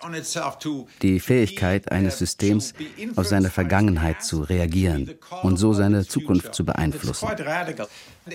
Die 1.01 1.19
Fähigkeit 1.19 1.91
eines 1.91 2.19
Systems, 2.19 2.74
auf 3.15 3.27
seine 3.27 3.50
Vergangenheit 3.50 4.24
zu 4.24 4.41
reagieren 4.41 5.15
und 5.43 5.57
so 5.57 5.74
seine 5.74 6.05
Zukunft 6.07 6.53
zu 6.53 6.65
beeinflussen. 6.65 7.27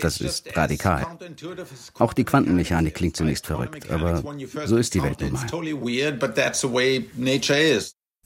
Das 0.01 0.21
ist 0.21 0.57
radikal. 0.57 1.07
Auch 1.99 2.13
die 2.13 2.25
Quantenmechanik 2.25 2.95
klingt 2.95 3.17
zunächst 3.17 3.47
verrückt, 3.47 3.91
aber 3.91 4.23
so 4.67 4.77
ist 4.77 4.95
die 4.95 5.03
Welt 5.03 5.21
nun 5.21 5.33
mal. 5.33 5.47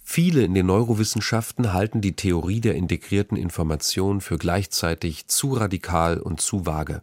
Viele 0.06 0.42
in 0.42 0.52
den 0.52 0.66
Neurowissenschaften 0.66 1.72
halten 1.72 2.02
die 2.02 2.14
Theorie 2.14 2.60
der 2.60 2.74
integrierten 2.74 3.38
Information 3.38 4.20
für 4.20 4.36
gleichzeitig 4.36 5.26
zu 5.28 5.54
radikal 5.54 6.20
und 6.20 6.42
zu 6.42 6.66
vage. 6.66 7.02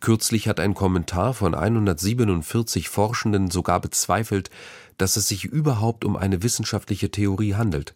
Kürzlich 0.00 0.46
hat 0.46 0.60
ein 0.60 0.74
Kommentar 0.74 1.34
von 1.34 1.54
147 1.54 2.90
Forschenden 2.90 3.50
sogar 3.50 3.80
bezweifelt, 3.80 4.50
dass 4.98 5.16
es 5.16 5.28
sich 5.28 5.44
überhaupt 5.44 6.04
um 6.04 6.16
eine 6.16 6.42
wissenschaftliche 6.42 7.10
Theorie 7.10 7.54
handelt. 7.54 7.94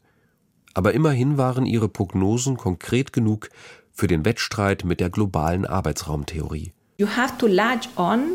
Aber 0.75 0.95
immerhin 0.95 1.37
waren 1.37 1.67
ihre 1.67 1.89
Prognosen 1.89 2.57
konkret 2.57 3.13
genug 3.13 3.51
für 3.93 4.07
den 4.07 4.25
Wettstreit 4.25 4.85
mit 4.85 5.01
der 5.01 5.11
globalen 5.11 5.67
Arbeitsraumtheorie. 5.67 6.73
You 6.97 7.07
have 7.07 7.37
to 7.39 7.47
latch 7.47 7.89
on 7.97 8.33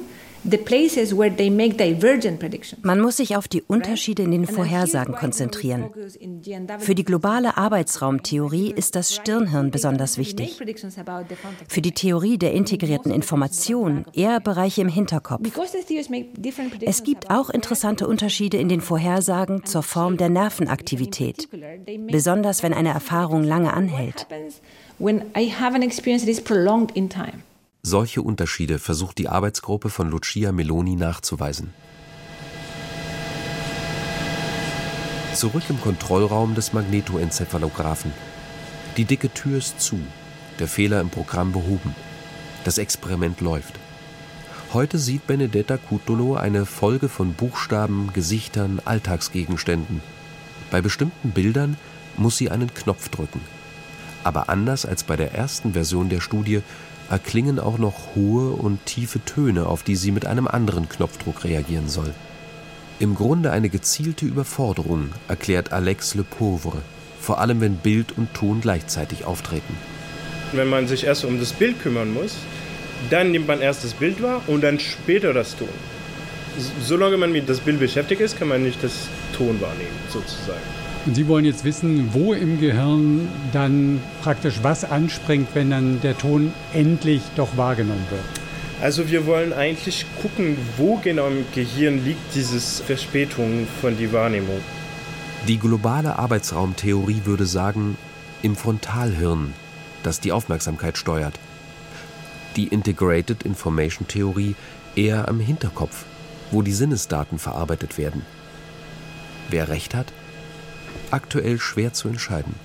man 2.82 3.00
muss 3.00 3.18
sich 3.18 3.38
auf 3.38 3.48
die 3.48 3.62
Unterschiede 3.62 4.24
in 4.24 4.32
den 4.32 4.46
Vorhersagen 4.46 5.16
konzentrieren. 5.16 5.90
Für 6.80 6.96
die 6.96 7.06
globale 7.06 7.58
Arbeitsraumtheorie 7.58 8.74
ist 8.76 8.96
das 8.96 9.14
Stirnhirn 9.16 9.72
besonders 9.72 10.18
wichtig. 10.18 10.60
Für 11.68 11.82
die 11.82 11.92
Theorie 11.92 12.38
der 12.38 12.54
integrierten 12.54 13.12
Information 13.12 14.06
eher 14.14 14.40
Bereiche 14.40 14.82
im 14.82 14.90
Hinterkopf. 14.90 15.42
Es 16.82 17.04
gibt 17.04 17.30
auch 17.30 17.50
interessante 17.50 18.08
Unterschiede 18.08 18.58
in 18.58 18.68
den 18.68 18.82
Vorhersagen 18.82 19.66
zur 19.66 19.84
Form 19.84 20.18
der 20.18 20.30
Nervenaktivität, 20.30 21.48
besonders 22.08 22.64
wenn 22.64 22.74
eine 22.74 22.90
Erfahrung 22.90 23.44
lange 23.44 23.74
anhält. 23.74 24.28
When 25.00 25.24
I 25.38 25.52
have 25.52 25.74
an 25.76 25.82
experience 25.82 26.24
that 26.24 26.32
is 26.32 26.42
prolonged 26.42 26.92
in 26.96 27.10
time. 27.10 27.44
Solche 27.86 28.22
Unterschiede 28.22 28.80
versucht 28.80 29.18
die 29.18 29.28
Arbeitsgruppe 29.28 29.90
von 29.90 30.10
Lucia 30.10 30.54
Meloni 30.54 30.96
nachzuweisen. 30.96 31.74
Zurück 35.34 35.64
im 35.68 35.82
Kontrollraum 35.82 36.56
des 36.56 36.72
Magnetoencephalographen. 36.72 38.14
Die 38.96 39.04
dicke 39.04 39.34
Tür 39.34 39.58
ist 39.58 39.82
zu, 39.82 40.00
der 40.60 40.70
Fehler 40.70 41.02
im 41.02 41.10
Programm 41.10 41.52
behoben. 41.52 41.94
Das 42.64 42.78
Experiment 42.78 43.42
läuft. 43.42 43.78
Heute 44.72 44.98
sieht 44.98 45.28
Benedetta 45.28 45.76
Cutolo 45.76 46.36
eine 46.36 46.66
Folge 46.66 47.10
von 47.10 47.34
Buchstaben, 47.34 48.12
Gesichtern, 48.14 48.80
Alltagsgegenständen. 48.86 50.02
Bei 50.72 50.82
bestimmten 50.82 51.32
Bildern 51.32 51.76
muss 52.16 52.38
sie 52.38 52.50
einen 52.50 52.74
Knopf 52.74 53.10
drücken. 53.10 53.42
Aber 54.24 54.48
anders 54.48 54.86
als 54.86 55.04
bei 55.04 55.18
der 55.18 55.34
ersten 55.34 55.74
Version 55.74 56.08
der 56.08 56.22
Studie 56.22 56.62
erklingen 57.10 57.60
auch 57.60 57.78
noch 57.78 58.16
hohe 58.16 58.52
und 58.52 58.86
tiefe 58.86 59.24
Töne, 59.24 59.66
auf 59.66 59.84
die 59.84 59.96
sie 59.96 60.12
mit 60.12 60.26
einem 60.26 60.48
anderen 60.48 60.90
Knopfdruck 60.90 61.44
reagieren 61.44 61.90
soll. 61.90 62.14
Im 63.00 63.16
Grunde 63.16 63.52
eine 63.52 63.70
gezielte 63.70 64.26
Überforderung, 64.26 65.10
erklärt 65.28 65.74
Alex 65.74 66.16
Le 66.16 66.24
Pauvre, 66.24 66.82
vor 67.20 67.40
allem 67.40 67.62
wenn 67.62 67.78
Bild 67.78 68.18
und 68.18 68.34
Ton 68.34 68.62
gleichzeitig 68.62 69.26
auftreten. 69.26 69.76
wenn 70.54 70.70
man 70.70 70.88
sich 70.88 71.06
erst 71.06 71.26
um 71.26 71.40
das 71.40 71.52
Bild 71.52 71.82
kümmern 71.82 72.14
muss, 72.14 72.36
dann 73.10 73.32
nimmt 73.32 73.48
man 73.48 73.62
erst 73.62 73.84
das 73.84 73.94
Bild 73.94 74.22
wahr 74.22 74.42
und 74.48 74.62
dann 74.64 74.80
später 74.80 75.34
das 75.34 75.56
Ton. 75.56 75.68
Solange 76.82 77.18
man 77.18 77.32
mit 77.32 77.50
das 77.50 77.60
Bild 77.60 77.80
beschäftigt 77.80 78.22
ist, 78.22 78.38
kann 78.38 78.48
man 78.48 78.64
nicht 78.64 78.84
das 78.84 79.08
Ton 79.36 79.60
wahrnehmen, 79.60 79.98
sozusagen. 80.10 80.62
Und 81.06 81.16
Sie 81.16 81.28
wollen 81.28 81.44
jetzt 81.44 81.66
wissen, 81.66 82.14
wo 82.14 82.34
im 82.34 82.62
Gehirn 82.62 83.28
dann 83.52 84.02
praktisch 84.22 84.60
was 84.62 84.86
anspringt, 84.86 85.50
wenn 85.54 85.70
dann 85.70 86.00
der 86.02 86.18
Ton 86.18 86.54
endlich 86.74 87.22
doch 87.36 87.58
wahrgenommen 87.58 88.06
wird. 88.10 88.24
Also 88.82 89.10
wir 89.10 89.26
wollen 89.26 89.54
eigentlich 89.54 90.06
gucken, 90.22 90.58
wo 90.78 90.98
genau 90.98 91.28
im 91.28 91.46
Gehirn 91.54 92.04
liegt 92.04 92.36
diese 92.36 92.60
Verspätung 92.60 93.68
von 93.82 93.98
der 93.98 94.14
Wahrnehmung. 94.14 94.60
Die 95.48 95.60
globale 95.60 96.18
Arbeitsraumtheorie 96.18 97.22
würde 97.26 97.46
sagen, 97.46 97.98
im 98.42 98.56
Frontalhirn, 98.56 99.54
das 100.04 100.22
die 100.22 100.32
Aufmerksamkeit 100.32 100.98
steuert. 100.98 101.38
Die 102.56 102.68
Integrated 102.68 103.44
Information 103.44 104.08
Theorie 104.08 104.56
eher 104.96 105.28
am 105.28 105.40
Hinterkopf, 105.40 106.06
wo 106.52 106.62
die 106.62 106.72
Sinnesdaten 106.72 107.40
verarbeitet 107.40 107.98
werden. 107.98 108.22
Wer 109.50 109.68
recht 109.70 109.96
hat? 109.96 110.14
Aktuell 111.14 111.60
schwer 111.60 111.94
zu 111.94 112.08
entscheiden. 112.10 112.56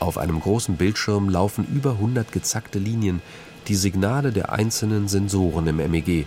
Auf 0.00 0.18
einem 0.18 0.40
großen 0.40 0.76
Bildschirm 0.76 1.28
laufen 1.28 1.66
über 1.74 1.92
100 1.92 2.32
gezackte 2.32 2.78
Linien, 2.78 3.20
die 3.68 3.74
Signale 3.74 4.32
der 4.32 4.52
einzelnen 4.52 5.08
Sensoren 5.08 5.66
im 5.66 5.76
MEG. 5.76 6.26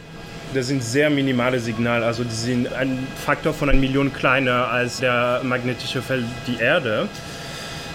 Das 0.54 0.68
sind 0.68 0.84
sehr 0.84 1.10
minimale 1.10 1.60
Signale, 1.60 2.06
also 2.06 2.24
die 2.24 2.34
sind 2.34 2.74
ein 2.74 3.06
Faktor 3.26 3.54
von 3.54 3.70
einer 3.70 3.80
Million 3.80 4.14
kleiner 4.14 4.70
als 4.70 5.00
der 5.00 5.42
magnetische 5.44 6.02
Feld 6.02 6.26
die 6.48 6.58
Erde. 6.58 7.08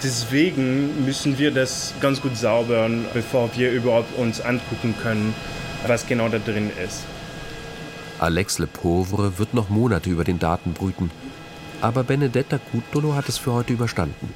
Deswegen 0.03 1.05
müssen 1.05 1.39
wir 1.39 1.51
das 1.51 1.95
ganz 2.01 2.21
gut 2.21 2.37
saubern, 2.37 3.05
bevor 3.15 3.51
wir 3.57 3.71
überhaupt 3.71 4.17
uns 4.19 4.41
angucken 4.41 4.95
können, 5.03 5.35
was 5.87 6.07
genau 6.07 6.29
da 6.29 6.39
drin 6.39 6.71
ist. 6.85 7.05
Alex 8.19 8.59
Le 8.59 8.67
Pauvre 8.67 9.39
wird 9.39 9.55
noch 9.55 9.69
Monate 9.69 10.11
über 10.11 10.25
den 10.25 10.39
Daten 10.39 10.75
brüten. 10.75 11.11
Aber 11.83 12.05
Benedetta 12.05 12.59
Cutolo 12.59 13.15
hat 13.15 13.29
es 13.29 13.39
für 13.39 13.53
heute 13.53 13.73
überstanden. 13.73 14.33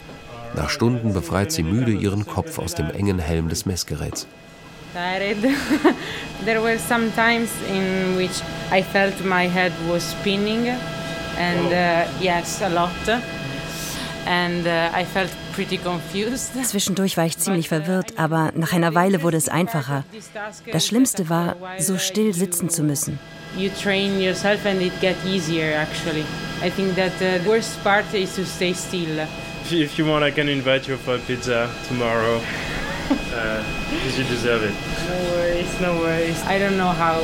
Nach 0.57 0.69
Stunden 0.69 1.13
befreit 1.13 1.53
sie 1.53 1.63
müde 1.63 1.93
ihren 1.93 2.27
Kopf 2.27 2.59
aus 2.59 2.75
dem 2.75 2.91
engen 2.91 3.21
Helm 3.21 3.49
des 3.49 3.67
Messgeräts. 3.67 4.27
there 6.45 6.63
were 6.63 6.79
some 6.79 7.11
times 7.15 7.51
in 7.71 8.17
which 8.17 8.43
I 8.73 8.83
felt 8.83 9.25
my 9.25 9.47
head 9.47 9.73
was 9.89 10.11
spinning, 10.13 10.69
and 11.39 11.67
uh, 11.71 12.09
yes, 12.21 12.63
a 12.63 12.69
lot. 12.69 12.91
And 14.27 14.67
uh, 14.67 14.99
I 14.99 15.05
felt 15.05 15.31
pretty 15.55 15.77
confused. 15.77 16.53
Zwischendurch 16.65 17.17
war 17.17 17.27
ich 17.27 17.39
ziemlich 17.39 17.69
verwirrt, 17.69 18.15
aber 18.17 18.53
nach 18.57 18.73
einer 18.73 18.95
Weile 18.95 19.23
wurde 19.23 19.37
es 19.37 19.49
einfacher. 19.49 20.05
Das 20.73 20.87
Schlimmste 20.87 21.29
war, 21.29 21.57
so 21.79 21.99
still 21.99 22.33
sitzen 22.33 22.71
zu 22.71 22.83
müssen. 22.83 23.19
You 23.57 23.71
train 23.71 24.21
yourself 24.21 24.67
and 24.67 24.81
it 24.81 24.99
gets 25.01 25.23
easier 25.25 25.79
actually. 25.79 26.25
I 26.63 26.71
think 26.71 26.95
that 26.95 27.15
uh, 27.17 27.43
the 27.43 27.49
worst 27.49 27.83
part 27.85 28.13
is 28.15 28.35
to 28.37 28.47
stay 28.47 28.73
still. 28.73 29.27
If 29.71 29.99
you 29.99 30.07
want, 30.07 30.25
I 30.25 30.31
can 30.31 30.49
invite 30.49 30.89
you 30.89 30.97
for 30.97 31.19
pizza 31.19 31.69
tomorrow. 31.87 32.41
Because 33.09 34.19
uh, 34.19 34.23
you 34.23 34.25
deserve 34.25 34.63
it. 34.65 34.75
No 35.09 35.19
worries, 35.33 35.81
no 35.81 35.99
worries. 36.01 36.43
I 36.45 36.59
don't 36.59 36.77
know 36.77 36.93
how 36.93 37.21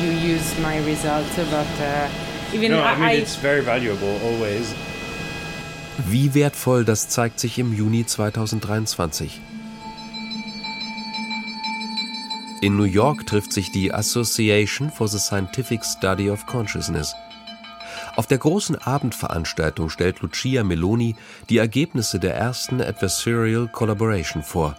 you 0.00 0.10
use 0.10 0.58
my 0.58 0.78
results, 0.84 1.36
but 1.36 1.80
uh, 1.80 2.08
even 2.52 2.72
no, 2.72 2.82
I 2.82 2.94
mean 2.94 3.04
I, 3.04 3.12
it's 3.12 3.36
very 3.36 3.62
valuable 3.62 4.18
always. 4.24 4.74
Wie 6.06 6.34
wertvoll, 6.34 6.84
das 6.84 7.08
zeigt 7.08 7.38
sich 7.38 7.58
im 7.58 7.72
Juni 7.72 8.04
2023. 8.04 9.40
In 12.60 12.76
New 12.76 12.84
York 12.84 13.26
trifft 13.26 13.52
sich 13.52 13.70
die 13.70 13.92
Association 13.92 14.90
for 14.90 15.06
the 15.06 15.18
Scientific 15.18 15.84
Study 15.84 16.30
of 16.30 16.46
Consciousness. 16.46 17.14
Auf 18.16 18.28
der 18.28 18.38
großen 18.38 18.76
Abendveranstaltung 18.76 19.90
stellt 19.90 20.20
Lucia 20.20 20.62
Meloni 20.62 21.16
die 21.48 21.58
Ergebnisse 21.58 22.20
der 22.20 22.36
ersten 22.36 22.80
Adversarial 22.80 23.66
Collaboration 23.66 24.44
vor. 24.44 24.76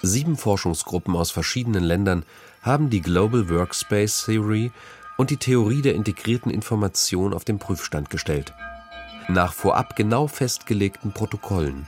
Sieben 0.00 0.36
Forschungsgruppen 0.36 1.14
aus 1.14 1.30
verschiedenen 1.30 1.84
Ländern 1.84 2.24
haben 2.62 2.88
die 2.88 3.02
Global 3.02 3.50
Workspace 3.50 4.24
Theory 4.24 4.72
und 5.18 5.30
die 5.30 5.36
Theorie 5.36 5.82
der 5.82 5.94
integrierten 5.94 6.50
Information 6.50 7.34
auf 7.34 7.44
den 7.44 7.58
Prüfstand 7.58 8.08
gestellt. 8.08 8.54
Nach 9.28 9.52
vorab 9.52 9.94
genau 9.94 10.28
festgelegten 10.28 11.12
Protokollen 11.12 11.86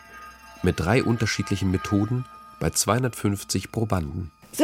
mit 0.63 0.79
drei 0.79 1.03
unterschiedlichen 1.03 1.71
Methoden 1.71 2.27
bei 2.59 2.69
250 2.69 3.73
Probanden. 3.73 4.31
Es 4.53 4.61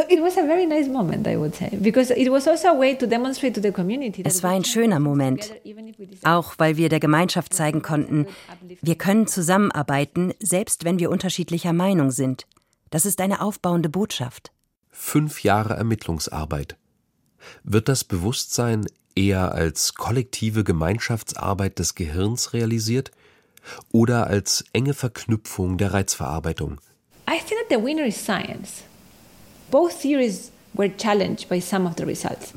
war 4.43 4.51
ein 4.51 4.65
schöner 4.65 4.99
Moment, 4.99 5.53
auch 6.23 6.53
weil 6.57 6.77
wir 6.77 6.89
der 6.89 6.99
Gemeinschaft 6.99 7.53
zeigen 7.53 7.81
konnten, 7.81 8.27
wir 8.81 8.95
können 8.95 9.27
zusammenarbeiten, 9.27 10.33
selbst 10.39 10.83
wenn 10.83 10.99
wir 10.99 11.09
unterschiedlicher 11.09 11.73
Meinung 11.73 12.11
sind. 12.11 12.47
Das 12.89 13.05
ist 13.05 13.21
eine 13.21 13.41
aufbauende 13.41 13.89
Botschaft. 13.89 14.51
Fünf 14.89 15.43
Jahre 15.43 15.75
Ermittlungsarbeit. 15.75 16.75
Wird 17.63 17.87
das 17.87 18.03
Bewusstsein 18.03 18.85
eher 19.15 19.53
als 19.53 19.95
kollektive 19.95 20.63
Gemeinschaftsarbeit 20.63 21.79
des 21.79 21.95
Gehirns 21.95 22.53
realisiert 22.53 23.11
oder 23.91 24.27
als 24.27 24.65
enge 24.73 24.93
Verknüpfung 24.93 25.77
der 25.77 25.93
Reizverarbeitung? 25.93 26.79
I 27.29 27.39
think 27.39 27.67
that 27.67 27.69
the 27.69 27.83
winner 27.83 28.05
is 28.05 28.15
science. 28.15 28.83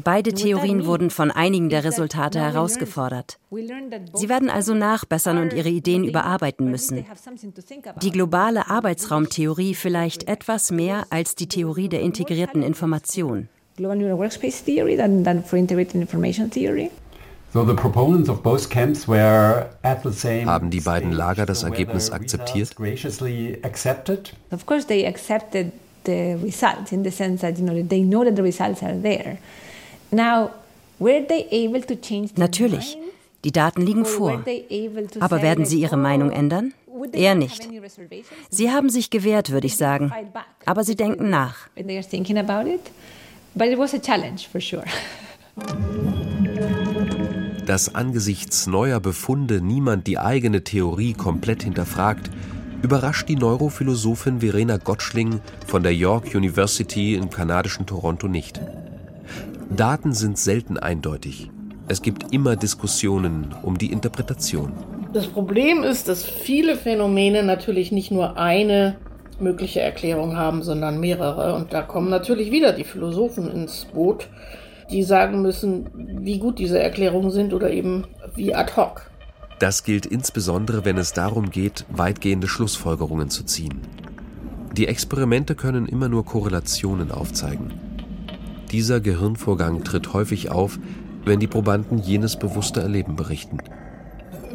Beide 0.05 0.33
Theorien 0.35 0.87
wurden 0.87 1.11
von 1.11 1.31
einigen 1.31 1.69
der 1.71 1.85
Resultate 1.85 2.39
herausgefordert. 2.39 3.39
Sie 3.51 4.29
werden 4.29 4.51
also 4.51 4.75
nachbessern 4.75 5.39
und 5.39 5.53
ihre 5.55 5.71
Ideen 5.71 6.05
überarbeiten 6.05 6.71
müssen. 6.71 7.07
Die 8.03 8.11
globale 8.11 8.69
Arbeitsraumtheorie 8.69 9.75
vielleicht 9.75 10.29
etwas 10.29 10.71
mehr 10.71 11.07
als 11.11 11.35
die 11.35 11.49
Theorie 11.49 11.89
der 11.89 12.03
integrierten 12.03 12.63
Information. 12.63 13.49
Haben 20.47 20.71
die 20.71 20.81
beiden 20.81 21.13
Lager 21.13 21.47
das 21.47 21.63
Ergebnis 21.63 22.11
akzeptiert? 22.11 22.77
The 26.05 26.37
results 26.43 26.93
in 26.93 27.05
the 27.05 27.11
sense 27.11 27.43
that 27.43 27.59
you 27.59 27.65
know 27.65 27.83
they 27.83 28.01
know 28.01 28.25
that 28.25 28.37
the 28.37 28.43
results 28.43 28.83
are 28.83 29.01
there. 29.01 29.39
Now, 30.11 30.51
were 30.99 31.25
they 31.27 31.47
able 31.51 31.83
to 31.83 31.95
change 31.95 32.33
Natürlich. 32.37 32.97
Die 33.45 33.53
Daten 33.53 33.83
liegen 33.83 34.05
vor. 34.05 34.45
Aber 35.21 35.43
werden 35.43 35.65
sie 35.65 35.81
ihre 35.81 35.97
Meinung 35.97 36.31
ändern? 36.31 36.75
Eher 37.13 37.35
nicht. 37.35 37.69
Sie 38.51 38.71
haben 38.71 38.91
sich 38.91 39.11
gewehrt, 39.11 39.51
würde 39.51 39.67
ich 39.67 39.77
sagen. 39.77 40.13
Aber 40.67 40.85
sie 40.85 40.97
denken 40.97 41.31
nach. 41.31 41.69
Dass 47.67 47.95
angesichts 47.95 48.67
neuer 48.67 49.01
Befunde 49.01 49.61
niemand 49.61 50.07
die 50.07 50.19
eigene 50.19 50.65
Theorie 50.65 51.15
komplett 51.15 51.63
hinterfragt, 51.63 52.31
überrascht 52.83 53.29
die 53.29 53.37
Neurophilosophin 53.37 54.41
Verena 54.41 54.77
Gottschling 54.79 55.41
von 55.67 55.83
der 55.83 55.95
York 55.95 56.35
University 56.35 57.15
im 57.15 57.31
kanadischen 57.31 57.87
Toronto 57.87 58.29
nicht. 58.29 58.61
Daten 59.69 60.13
sind 60.15 60.39
selten 60.39 60.79
eindeutig. 60.79 61.51
Es 61.89 62.03
gibt 62.03 62.33
immer 62.33 62.57
Diskussionen 62.57 63.55
um 63.63 63.77
die 63.77 63.93
Interpretation. 63.93 64.73
Das 65.13 65.27
Problem 65.27 65.83
ist, 65.83 66.09
dass 66.09 66.25
viele 66.25 66.77
Phänomene 66.77 67.43
natürlich 67.43 67.91
nicht 67.93 68.11
nur 68.11 68.39
eine 68.39 68.97
mögliche 69.41 69.81
Erklärung 69.81 70.37
haben, 70.37 70.63
sondern 70.63 71.01
mehrere. 71.01 71.55
Und 71.55 71.73
da 71.73 71.83
kommen 71.83 72.11
natürlich 72.11 72.51
wieder 72.51 72.73
die 72.73 72.85
Philosophen 72.85 73.51
ins 73.51 73.87
Boot, 73.87 74.29
die 74.91 75.03
sagen 75.03 75.43
müssen, 75.43 75.89
wie 75.95 76.39
gut 76.39 76.59
diese 76.59 76.79
Erklärungen 76.79 77.31
sind 77.31 77.53
oder 77.53 77.71
eben 77.71 78.05
wie 78.35 78.55
ad 78.55 78.73
hoc. 78.77 79.11
Das 79.61 79.85
gilt 79.85 80.07
insbesondere, 80.07 80.87
wenn 80.87 80.97
es 80.97 81.13
darum 81.13 81.51
geht, 81.51 81.85
weitgehende 81.91 82.49
Schlussfolgerungen 82.49 83.29
zu 83.29 83.45
ziehen. 83.45 83.83
Die 84.73 84.89
Experimente 84.89 85.55
können 85.55 85.87
immer 85.87 86.09
nur 86.09 86.25
Korrelationen 86.25 87.11
aufzeigen. 87.11 87.75
Dieser 88.71 89.01
Gehirnvorgang 89.01 89.85
tritt 89.85 90.15
häufig 90.15 90.51
auf, 90.51 90.79
wenn 91.27 91.41
die 91.41 91.47
Probanden 91.47 91.99
jenes 91.99 92.39
bewusste 92.39 92.81
Erleben 92.81 93.17
berichten. 93.17 93.59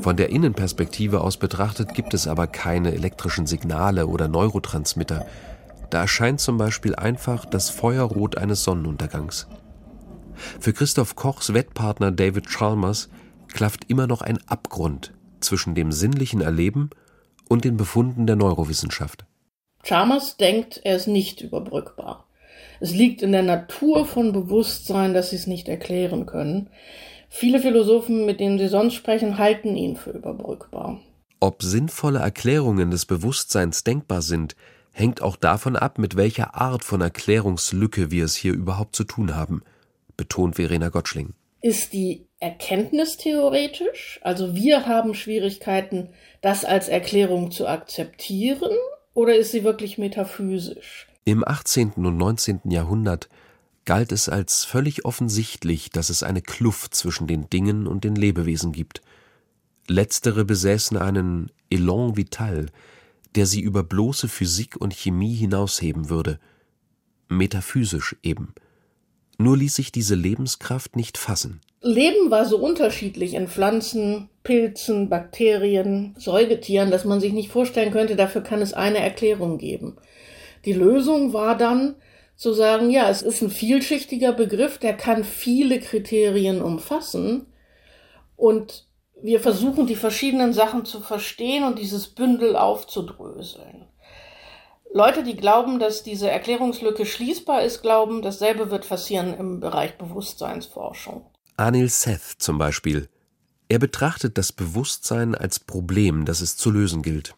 Von 0.02 0.18
der 0.18 0.30
Innenperspektive 0.32 1.22
aus 1.22 1.38
betrachtet 1.38 1.94
gibt 1.94 2.16
es 2.16 2.28
aber 2.28 2.48
keine 2.48 2.92
elektrischen 2.92 3.46
Signale 3.46 4.08
oder 4.08 4.28
Neurotransmitter. 4.28 5.28
Da 5.92 6.02
erscheint 6.02 6.40
zum 6.40 6.58
Beispiel 6.58 6.96
einfach 6.96 7.46
das 7.46 7.70
Feuerrot 7.70 8.40
eines 8.40 8.64
Sonnenuntergangs. 8.64 9.46
Für 10.60 10.74
Christoph 10.74 11.16
Kochs 11.16 11.54
Wettpartner 11.54 12.12
David 12.12 12.48
Chalmers 12.50 13.08
klafft 13.56 13.86
immer 13.88 14.06
noch 14.06 14.22
ein 14.22 14.38
Abgrund 14.48 15.14
zwischen 15.40 15.76
dem 15.76 15.94
sinnlichen 15.94 16.42
Erleben 16.42 16.90
und 17.48 17.64
den 17.64 17.78
Befunden 17.78 18.28
der 18.28 18.36
Neurowissenschaft. 18.36 19.26
Chalmers 19.82 20.36
denkt, 20.36 20.82
er 20.84 20.98
ist 20.98 21.08
nicht 21.08 21.40
überbrückbar. 21.40 22.28
Es 22.82 22.94
liegt 22.94 23.22
in 23.22 23.32
der 23.32 23.44
Natur 23.44 24.06
von 24.06 24.34
Bewusstsein, 24.34 25.14
dass 25.14 25.30
sie 25.30 25.38
es 25.38 25.48
nicht 25.48 25.70
erklären 25.70 26.26
können. 26.26 26.70
Viele 27.30 27.62
Philosophen, 27.62 28.26
mit 28.26 28.42
denen 28.42 28.58
Sie 28.58 28.68
sonst 28.68 28.96
sprechen, 28.96 29.38
halten 29.38 29.78
ihn 29.78 29.96
für 29.96 30.12
überbrückbar. 30.12 31.00
Ob 31.40 31.64
sinnvolle 31.64 32.20
Erklärungen 32.20 32.92
des 32.92 33.06
Bewusstseins 33.06 33.86
denkbar 33.86 34.22
sind, 34.22 34.58
hängt 34.92 35.22
auch 35.22 35.38
davon 35.38 35.78
ab, 35.78 35.98
mit 35.98 36.18
welcher 36.18 36.56
Art 36.56 36.84
von 36.84 37.00
Erklärungslücke 37.00 38.12
wir 38.12 38.26
es 38.26 38.36
hier 38.36 38.54
überhaupt 38.54 38.98
zu 38.98 39.06
tun 39.06 39.34
haben, 39.34 39.62
betont 40.18 40.58
Verena 40.58 40.90
Gottschling. 40.90 41.36
Ist 41.62 41.94
die 41.94 42.26
Erkenntnis 42.46 43.18
theoretisch? 43.18 44.20
Also 44.22 44.54
wir 44.54 44.86
haben 44.86 45.16
Schwierigkeiten, 45.16 46.10
das 46.42 46.64
als 46.64 46.88
Erklärung 46.88 47.50
zu 47.50 47.68
akzeptieren, 47.68 48.72
oder 49.16 49.36
ist 49.36 49.52
sie 49.52 49.64
wirklich 49.64 49.98
metaphysisch? 49.98 51.08
Im 51.24 51.44
18. 51.44 51.94
und 51.94 52.18
19. 52.18 52.62
Jahrhundert 52.66 53.30
galt 53.86 54.12
es 54.12 54.30
als 54.30 54.64
völlig 54.64 55.06
offensichtlich, 55.06 55.90
dass 55.90 56.10
es 56.10 56.22
eine 56.22 56.44
Kluft 56.44 56.94
zwischen 56.94 57.26
den 57.26 57.50
Dingen 57.50 57.88
und 57.88 58.04
den 58.04 58.16
Lebewesen 58.16 58.74
gibt. 58.74 59.02
Letztere 59.88 60.46
besäßen 60.46 60.98
einen 60.98 61.52
Elan 61.72 62.16
vital, 62.16 62.68
der 63.34 63.48
sie 63.48 63.62
über 63.62 63.82
bloße 63.82 64.28
Physik 64.28 64.76
und 64.80 64.94
Chemie 64.94 65.34
hinausheben 65.34 66.10
würde. 66.10 66.40
Metaphysisch 67.28 68.16
eben. 68.22 68.54
Nur 69.40 69.58
ließ 69.58 69.74
sich 69.74 69.92
diese 69.92 70.14
Lebenskraft 70.14 70.96
nicht 70.96 71.18
fassen. 71.18 71.62
Leben 71.86 72.32
war 72.32 72.46
so 72.46 72.58
unterschiedlich 72.58 73.36
in 73.36 73.48
Pflanzen, 73.48 74.30
Pilzen, 74.42 75.08
Bakterien, 75.08 76.16
Säugetieren, 76.18 76.90
dass 76.90 77.06
man 77.06 77.20
sich 77.20 77.32
nicht 77.32 77.52
vorstellen 77.52 77.92
könnte, 77.92 78.16
dafür 78.16 78.42
kann 78.42 78.64
es 78.64 78.74
eine 78.74 78.98
Erklärung 78.98 79.60
geben. 79.60 79.98
Die 80.66 80.74
Lösung 80.74 81.32
war 81.32 81.56
dann 81.56 81.96
zu 82.36 82.54
sagen, 82.54 82.90
ja, 82.90 83.08
es 83.08 83.22
ist 83.22 83.44
ein 83.44 83.52
vielschichtiger 83.52 84.34
Begriff, 84.34 84.80
der 84.80 84.98
kann 84.98 85.24
viele 85.24 85.80
Kriterien 85.80 86.64
umfassen 86.64 87.46
und 88.36 88.88
wir 89.22 89.40
versuchen 89.40 89.86
die 89.86 89.96
verschiedenen 89.96 90.54
Sachen 90.54 90.86
zu 90.86 91.02
verstehen 91.02 91.64
und 91.64 91.78
dieses 91.78 92.08
Bündel 92.08 92.56
aufzudröseln. 92.56 93.86
Leute, 94.92 95.22
die 95.22 95.36
glauben, 95.36 95.78
dass 95.78 96.02
diese 96.02 96.32
Erklärungslücke 96.32 97.06
schließbar 97.06 97.62
ist, 97.62 97.84
glauben, 97.84 98.24
dasselbe 98.24 98.72
wird 98.72 98.90
passieren 98.90 99.38
im 99.38 99.60
Bereich 99.60 100.00
Bewusstseinsforschung. 100.00 101.28
Anil 101.58 101.90
Seth 101.90 102.36
zum 102.38 102.58
Beispiel. 102.58 103.08
Er 103.68 103.80
betrachtet 103.80 104.38
das 104.38 104.52
Bewusstsein 104.52 105.36
als 105.36 105.60
Problem, 105.60 106.26
das 106.26 106.42
es 106.42 106.58
zu 106.58 106.70
lösen 106.70 107.02
gilt. 107.02 107.36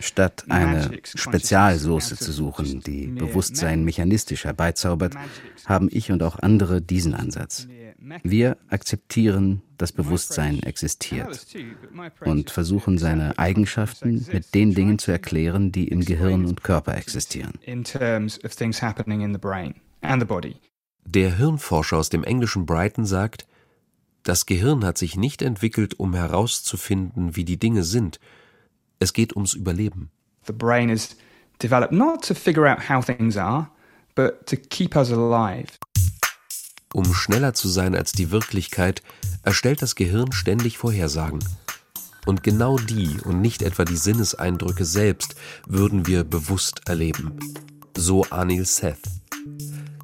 Statt 0.00 0.44
eine 0.48 0.98
Spezialsoße 1.04 2.16
zu 2.16 2.32
suchen, 2.32 2.80
die 2.80 3.06
Bewusstsein 3.08 3.84
mechanistisch 3.84 4.44
herbeizaubert, 4.44 5.14
haben 5.66 5.88
ich 5.92 6.10
und 6.10 6.22
auch 6.22 6.38
andere 6.40 6.82
diesen 6.82 7.14
Ansatz. 7.14 7.68
Wir 8.24 8.56
akzeptieren, 8.68 9.62
dass 9.78 9.92
Bewusstsein 9.92 10.60
existiert 10.64 11.46
und 12.24 12.50
versuchen 12.50 12.98
seine 12.98 13.38
Eigenschaften 13.38 14.26
mit 14.32 14.52
den 14.54 14.74
Dingen 14.74 14.98
zu 14.98 15.12
erklären, 15.12 15.70
die 15.70 15.86
im 15.86 16.04
Gehirn 16.04 16.44
und 16.44 16.64
Körper 16.64 16.96
existieren. 16.96 17.52
Der 21.04 21.36
Hirnforscher 21.36 21.96
aus 21.96 22.08
dem 22.08 22.24
englischen 22.24 22.66
Brighton 22.66 23.06
sagt, 23.06 23.46
das 24.22 24.46
Gehirn 24.46 24.84
hat 24.84 24.98
sich 24.98 25.16
nicht 25.16 25.42
entwickelt, 25.42 25.98
um 25.98 26.14
herauszufinden, 26.14 27.34
wie 27.34 27.44
die 27.44 27.58
Dinge 27.58 27.82
sind. 27.82 28.20
Es 29.00 29.12
geht 29.12 29.34
ums 29.34 29.54
Überleben. 29.54 30.10
The 30.46 30.52
brain 30.52 30.90
is 30.90 31.16
developed 31.60 31.92
not 31.92 32.24
to 32.26 32.34
figure 32.34 32.70
out 32.70 32.88
how 32.88 33.04
things 33.04 33.36
are, 33.36 33.68
but 34.14 34.46
to 34.46 34.56
keep 34.56 34.94
us 34.94 35.10
alive. 35.10 35.72
Um 36.94 37.12
schneller 37.14 37.54
zu 37.54 37.68
sein 37.68 37.94
als 37.94 38.12
die 38.12 38.30
Wirklichkeit, 38.30 39.02
erstellt 39.42 39.82
das 39.82 39.94
Gehirn 39.94 40.32
ständig 40.32 40.78
Vorhersagen. 40.78 41.40
Und 42.26 42.42
genau 42.44 42.76
die 42.76 43.18
und 43.24 43.40
nicht 43.40 43.62
etwa 43.62 43.84
die 43.84 43.96
Sinneseindrücke 43.96 44.84
selbst 44.84 45.34
würden 45.66 46.06
wir 46.06 46.22
bewusst 46.22 46.82
erleben. 46.86 47.38
So 47.96 48.24
Anil 48.30 48.64
Seth. 48.66 49.21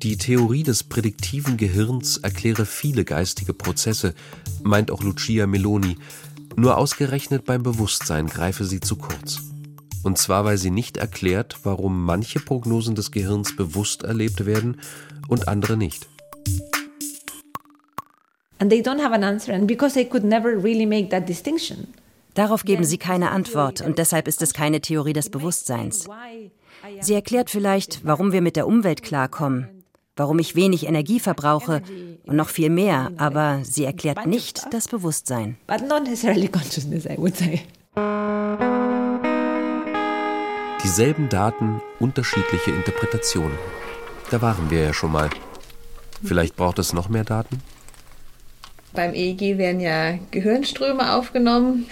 Die 0.02 0.16
Theorie 0.16 0.62
des 0.62 0.84
prädiktiven 0.84 1.56
Gehirns 1.56 2.18
erkläre 2.18 2.66
viele 2.66 3.04
geistige 3.04 3.52
Prozesse, 3.52 4.14
meint 4.62 4.92
auch 4.92 5.02
Lucia 5.02 5.48
Meloni, 5.48 5.96
nur 6.54 6.76
ausgerechnet 6.76 7.44
beim 7.44 7.64
Bewusstsein 7.64 8.28
greife 8.28 8.64
sie 8.64 8.78
zu 8.78 8.94
kurz. 8.94 9.40
Und 10.04 10.16
zwar, 10.16 10.44
weil 10.44 10.56
sie 10.56 10.70
nicht 10.70 10.98
erklärt, 10.98 11.58
warum 11.64 12.04
manche 12.04 12.38
Prognosen 12.38 12.94
des 12.94 13.10
Gehirns 13.10 13.56
bewusst 13.56 14.04
erlebt 14.04 14.46
werden 14.46 14.80
und 15.26 15.48
andere 15.48 15.76
nicht. 15.76 16.06
Darauf 22.34 22.62
geben 22.62 22.84
sie 22.84 22.98
keine 22.98 23.30
Antwort 23.32 23.80
und 23.80 23.98
deshalb 23.98 24.28
ist 24.28 24.42
es 24.42 24.54
keine 24.54 24.80
Theorie 24.80 25.12
des 25.12 25.28
Bewusstseins. 25.28 26.06
Sie 27.00 27.14
erklärt 27.14 27.50
vielleicht, 27.50 28.04
warum 28.04 28.30
wir 28.30 28.40
mit 28.42 28.54
der 28.54 28.68
Umwelt 28.68 29.02
klarkommen, 29.02 29.77
warum 30.18 30.38
ich 30.38 30.54
wenig 30.54 30.86
Energie 30.86 31.20
verbrauche 31.20 31.82
und 32.26 32.36
noch 32.36 32.48
viel 32.48 32.70
mehr, 32.70 33.12
aber 33.16 33.60
sie 33.62 33.84
erklärt 33.84 34.26
nicht 34.26 34.66
das 34.72 34.88
Bewusstsein. 34.88 35.56
Dieselben 40.84 41.28
Daten, 41.28 41.82
unterschiedliche 41.98 42.70
Interpretationen. 42.70 43.58
Da 44.30 44.42
waren 44.42 44.70
wir 44.70 44.80
ja 44.80 44.92
schon 44.92 45.12
mal. 45.12 45.30
Vielleicht 46.22 46.56
braucht 46.56 46.78
es 46.78 46.92
noch 46.92 47.08
mehr 47.08 47.24
Daten? 47.24 47.62
Beim 48.92 49.14
EEG 49.14 49.58
werden 49.58 49.80
ja 49.80 50.18
Gehirnströme 50.30 51.14
aufgenommen 51.14 51.86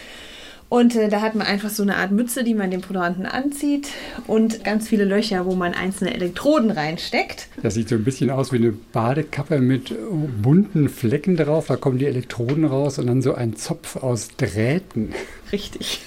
und 0.69 0.97
äh, 0.97 1.09
da 1.09 1.21
hat 1.21 1.35
man 1.35 1.47
einfach 1.47 1.71
so 1.71 1.83
eine 1.83 1.97
Art 1.97 2.11
Mütze, 2.11 2.43
die 2.43 2.55
man 2.55 2.71
dem 2.71 2.81
Probanden 2.81 3.27
anzieht 3.27 3.89
und 4.27 4.65
ganz 4.65 4.89
viele 4.89 5.05
Löcher, 5.05 5.47
wo 5.47 5.55
man 5.55 5.75
einzelne 5.75 6.15
Elektroden 6.15 6.71
reinsteckt. 6.71 7.49
Das 7.63 7.75
sieht 7.75 7.89
so 7.89 7.95
ein 7.95 8.05
bisschen 8.05 8.31
aus 8.31 8.53
wie 8.53 8.57
eine 8.57 8.73
Badekappe 8.73 9.61
mit 9.61 9.95
bunten 10.43 10.89
Flecken 10.89 11.37
drauf. 11.37 11.67
Da 11.69 11.77
kommen 11.77 11.99
die 11.99 12.07
Elektroden 12.07 12.65
raus 12.65 12.99
und 12.99 13.07
dann 13.07 13.23
so 13.23 13.35
ein 13.35 13.57
Zopf 13.57 13.97
aus 13.97 14.31
Drähten. 14.37 15.15
Richtig. 15.53 16.01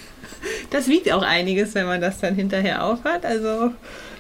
Das 0.72 0.88
wiegt 0.88 1.12
auch 1.12 1.24
einiges, 1.24 1.76
wenn 1.76 1.86
man 1.86 2.02
das 2.02 2.19
dann 2.19 2.36
hinterher 2.36 2.84
aufhat. 2.84 3.26
Also 3.26 3.72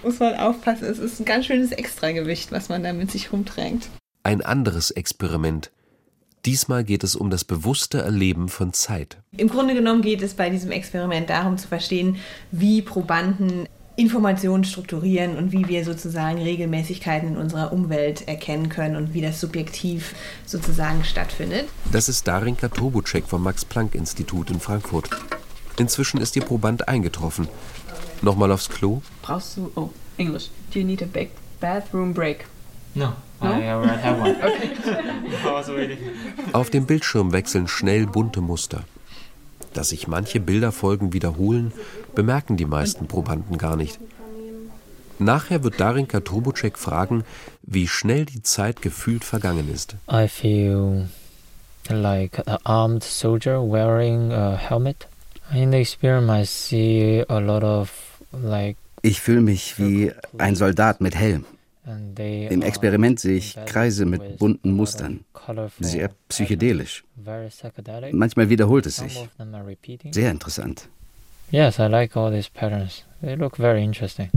muss 0.03 0.19
man 0.19 0.35
aufpassen. 0.35 0.85
Es 0.85 0.99
ist 0.99 1.19
ein 1.19 1.25
ganz 1.25 1.45
schönes 1.45 1.71
Extragewicht, 1.71 2.51
was 2.51 2.69
man 2.69 2.83
da 2.83 2.93
mit 2.93 3.11
sich 3.11 3.31
rumträgt. 3.33 3.89
Ein 4.23 4.41
anderes 4.41 4.91
Experiment 4.91 5.71
Diesmal 6.45 6.83
geht 6.83 7.03
es 7.03 7.15
um 7.15 7.29
das 7.29 7.43
bewusste 7.43 8.01
Erleben 8.01 8.47
von 8.47 8.73
Zeit. 8.73 9.17
Im 9.35 9.49
Grunde 9.49 9.73
genommen 9.73 10.01
geht 10.01 10.21
es 10.21 10.33
bei 10.33 10.49
diesem 10.49 10.71
Experiment 10.71 11.29
darum 11.29 11.57
zu 11.57 11.67
verstehen, 11.67 12.17
wie 12.51 12.81
Probanden 12.81 13.67
Informationen 13.99 14.63
strukturieren 14.63 15.35
und 15.35 15.51
wie 15.51 15.67
wir 15.67 15.83
sozusagen 15.83 16.41
Regelmäßigkeiten 16.41 17.29
in 17.29 17.37
unserer 17.37 17.73
Umwelt 17.73 18.25
erkennen 18.29 18.69
können 18.69 18.95
und 18.95 19.13
wie 19.13 19.19
das 19.19 19.41
subjektiv 19.41 20.15
sozusagen 20.45 21.03
stattfindet. 21.03 21.67
Das 21.91 22.07
ist 22.07 22.25
Darinka 22.25 22.69
Tobucek 22.69 23.25
vom 23.27 23.43
Max-Planck-Institut 23.43 24.51
in 24.51 24.61
Frankfurt. 24.61 25.09
Inzwischen 25.77 26.21
ist 26.21 26.33
ihr 26.37 26.43
Proband 26.43 26.87
eingetroffen. 26.87 27.49
Nochmal 28.21 28.53
aufs 28.53 28.69
Klo? 28.69 29.01
Brauchst 29.21 29.57
du. 29.57 29.69
Oh, 29.75 29.89
Englisch. 30.17 30.49
Do 30.73 30.79
you 30.79 30.85
need 30.85 31.03
a 31.03 31.05
big 31.05 31.31
bathroom 31.59 32.13
break? 32.13 32.45
No. 32.95 33.13
Auf 36.53 36.69
dem 36.69 36.85
Bildschirm 36.85 37.31
wechseln 37.31 37.67
schnell 37.67 38.05
bunte 38.05 38.41
Muster. 38.41 38.83
Dass 39.73 39.89
sich 39.89 40.07
manche 40.07 40.39
Bilderfolgen 40.39 41.13
wiederholen, 41.13 41.71
bemerken 42.15 42.57
die 42.57 42.65
meisten 42.65 43.07
Probanden 43.07 43.57
gar 43.57 43.75
nicht. 43.75 43.99
Nachher 45.19 45.63
wird 45.63 45.79
Darinka 45.79 46.21
Trubocek 46.21 46.77
fragen, 46.77 47.23
wie 47.61 47.87
schnell 47.87 48.25
die 48.25 48.41
Zeit 48.41 48.81
gefühlt 48.81 49.23
vergangen 49.23 49.71
ist. 49.71 49.95
I 50.09 50.27
feel 50.27 51.09
like 51.89 52.39
an 52.47 52.57
armed 52.63 53.03
soldier 53.03 53.61
wearing 53.61 54.31
a 54.31 54.55
helmet. 54.55 55.07
In 55.53 55.71
the 55.71 55.79
experiment 55.79 56.43
I 56.43 56.45
see 56.45 57.25
a 57.27 57.39
lot 57.39 57.63
of 57.63 57.91
like 58.31 58.77
ich 59.01 59.21
fühle 59.21 59.41
mich 59.41 59.79
wie 59.79 60.11
ein 60.37 60.55
Soldat 60.55 60.99
mit 60.99 61.15
Helm. 61.15 61.45
Im 62.17 62.61
Experiment 62.61 63.19
sehe 63.19 63.37
ich 63.37 63.57
Kreise 63.65 64.05
mit 64.05 64.37
bunten 64.37 64.71
Mustern, 64.71 65.21
sehr 65.79 66.11
psychedelisch. 66.27 67.03
Manchmal 68.11 68.49
wiederholt 68.49 68.85
es 68.85 68.97
sich. 68.97 69.27
Sehr 70.11 70.31
interessant. 70.31 70.89
Yes, 71.51 71.79
I 71.79 71.87
like 71.87 72.15
all 72.15 72.31
these 72.31 72.49
patterns. 72.53 73.05
They 73.21 73.35
look 73.35 73.57
very 73.57 73.83
interesting. 73.83 74.29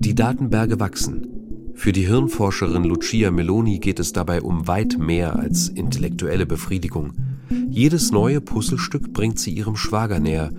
Die 0.00 0.14
Datenberge 0.14 0.80
wachsen. 0.80 1.28
Für 1.74 1.92
die 1.92 2.06
Hirnforscherin 2.06 2.84
Lucia 2.84 3.30
Meloni 3.30 3.78
geht 3.78 4.00
es 4.00 4.12
dabei 4.12 4.40
um 4.40 4.66
weit 4.66 4.98
mehr 4.98 5.36
als 5.36 5.68
intellektuelle 5.68 6.46
Befriedigung. 6.46 7.12
Jedes 7.68 8.10
neue 8.10 8.40
Puzzlestück 8.40 9.12
bringt 9.12 9.38
sie 9.38 9.50
ihrem 9.50 9.76
Schwager 9.76 10.18
näher, 10.18 10.50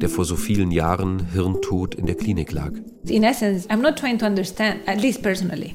der 0.00 0.08
vor 0.08 0.24
so 0.24 0.36
vielen 0.36 0.70
Jahren 0.70 1.28
hirntot 1.32 1.94
in 1.94 2.06
der 2.06 2.14
Klinik 2.14 2.52
lag. 2.52 2.72
In 3.06 3.22
essence, 3.22 3.68
I'm 3.68 3.82
not 3.82 3.96
trying 3.96 4.18
to 4.18 4.26
understand, 4.26 4.76
at 4.86 5.00
least 5.00 5.22
personally, 5.22 5.74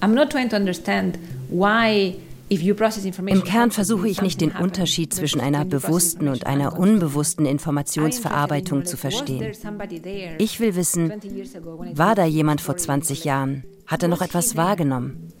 I'm 0.00 0.14
not 0.14 0.30
trying 0.30 0.48
to 0.50 0.56
understand 0.56 1.18
why 1.48 2.16
im 2.50 3.44
Kern 3.44 3.70
versuche 3.70 4.08
ich 4.08 4.20
nicht 4.20 4.42
den 4.42 4.50
Unterschied 4.50 5.14
zwischen 5.14 5.40
einer 5.40 5.64
bewussten 5.64 6.28
und 6.28 6.46
einer 6.46 6.78
unbewussten 6.78 7.46
Informationsverarbeitung 7.46 8.84
zu 8.84 8.98
verstehen. 8.98 9.52
Ich 10.36 10.60
will 10.60 10.76
wissen, 10.76 11.12
war 11.94 12.14
da 12.14 12.26
jemand 12.26 12.60
vor 12.60 12.76
20 12.76 13.24
Jahren? 13.24 13.64
Hat 13.86 14.02
er 14.02 14.10
noch 14.10 14.20
etwas 14.20 14.56
wahrgenommen? 14.56 15.32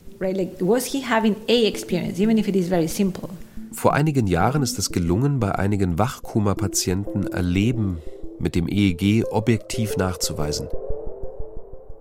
Vor 3.72 3.92
einigen 3.94 4.26
Jahren 4.26 4.62
ist 4.62 4.78
es 4.78 4.92
gelungen, 4.92 5.40
bei 5.40 5.54
einigen 5.54 5.98
Wachkoma-Patienten 5.98 7.26
Erleben 7.26 7.98
mit 8.38 8.54
dem 8.54 8.68
EEG 8.68 9.24
objektiv 9.30 9.96
nachzuweisen. 9.96 10.68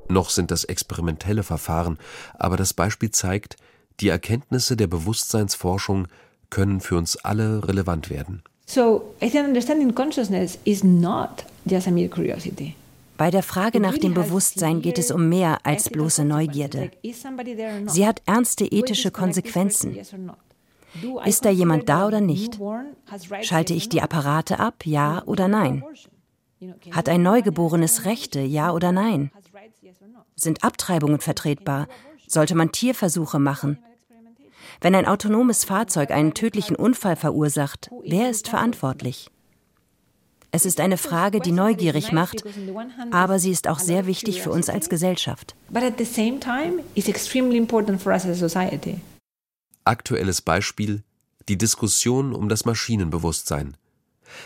Noch 0.07 0.29
sind 0.29 0.51
das 0.51 0.63
experimentelle 0.65 1.43
Verfahren, 1.43 1.97
aber 2.37 2.57
das 2.57 2.73
Beispiel 2.73 3.11
zeigt, 3.11 3.55
die 3.99 4.09
Erkenntnisse 4.09 4.75
der 4.75 4.87
Bewusstseinsforschung 4.87 6.07
können 6.49 6.81
für 6.81 6.97
uns 6.97 7.15
alle 7.17 7.67
relevant 7.67 8.09
werden. 8.09 8.43
So, 8.65 9.13
I 9.21 9.29
think 9.29 9.47
understanding 9.47 9.93
consciousness 9.93 10.57
is 10.63 10.83
not 10.83 11.45
just 11.65 11.87
a 11.87 11.91
mere 11.91 12.09
curiosity. 12.09 12.75
Bei 13.17 13.29
der 13.29 13.43
Frage 13.43 13.79
nach 13.79 13.97
dem 13.97 14.13
Bewusstsein 14.13 14.81
geht 14.81 14.97
es 14.97 15.11
um 15.11 15.29
mehr 15.29 15.59
als 15.63 15.89
bloße 15.89 16.25
Neugierde. 16.25 16.89
Sie 17.85 18.07
hat 18.07 18.21
ernste 18.25 18.65
ethische 18.65 19.11
Konsequenzen. 19.11 19.95
Ist 21.25 21.45
da 21.45 21.49
jemand 21.51 21.87
da 21.87 22.07
oder 22.07 22.19
nicht? 22.19 22.59
Schalte 23.41 23.73
ich 23.73 23.89
die 23.89 24.01
Apparate 24.01 24.59
ab, 24.59 24.85
ja 24.85 25.21
oder 25.25 25.47
nein? 25.47 25.83
Hat 26.91 27.09
ein 27.09 27.23
Neugeborenes 27.23 28.05
Rechte, 28.05 28.39
ja 28.39 28.71
oder 28.71 28.91
nein? 28.91 29.31
Sind 30.35 30.63
Abtreibungen 30.63 31.19
vertretbar? 31.19 31.87
Sollte 32.27 32.55
man 32.55 32.71
Tierversuche 32.71 33.39
machen? 33.39 33.79
Wenn 34.79 34.95
ein 34.95 35.05
autonomes 35.05 35.63
Fahrzeug 35.63 36.11
einen 36.11 36.33
tödlichen 36.33 36.75
Unfall 36.75 37.15
verursacht, 37.15 37.89
wer 38.03 38.29
ist 38.29 38.47
verantwortlich? 38.47 39.29
Es 40.51 40.65
ist 40.65 40.79
eine 40.79 40.97
Frage, 40.97 41.39
die 41.39 41.53
neugierig 41.53 42.11
macht, 42.11 42.43
aber 43.11 43.39
sie 43.39 43.51
ist 43.51 43.67
auch 43.67 43.79
sehr 43.79 44.05
wichtig 44.05 44.41
für 44.41 44.51
uns 44.51 44.69
als 44.69 44.89
Gesellschaft. 44.89 45.55
Aktuelles 49.85 50.41
Beispiel 50.41 51.03
die 51.47 51.57
Diskussion 51.57 52.33
um 52.33 52.49
das 52.49 52.65
Maschinenbewusstsein. 52.65 53.75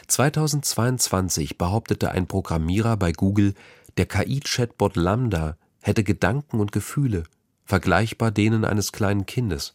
2022 0.07 1.57
behauptete 1.57 2.11
ein 2.11 2.27
Programmierer 2.27 2.97
bei 2.97 3.11
Google, 3.11 3.53
der 3.97 4.05
KI-Chatbot 4.05 4.95
Lambda 4.95 5.57
hätte 5.81 6.03
Gedanken 6.03 6.59
und 6.59 6.71
Gefühle, 6.71 7.23
vergleichbar 7.65 8.31
denen 8.31 8.65
eines 8.65 8.91
kleinen 8.91 9.25
Kindes 9.25 9.73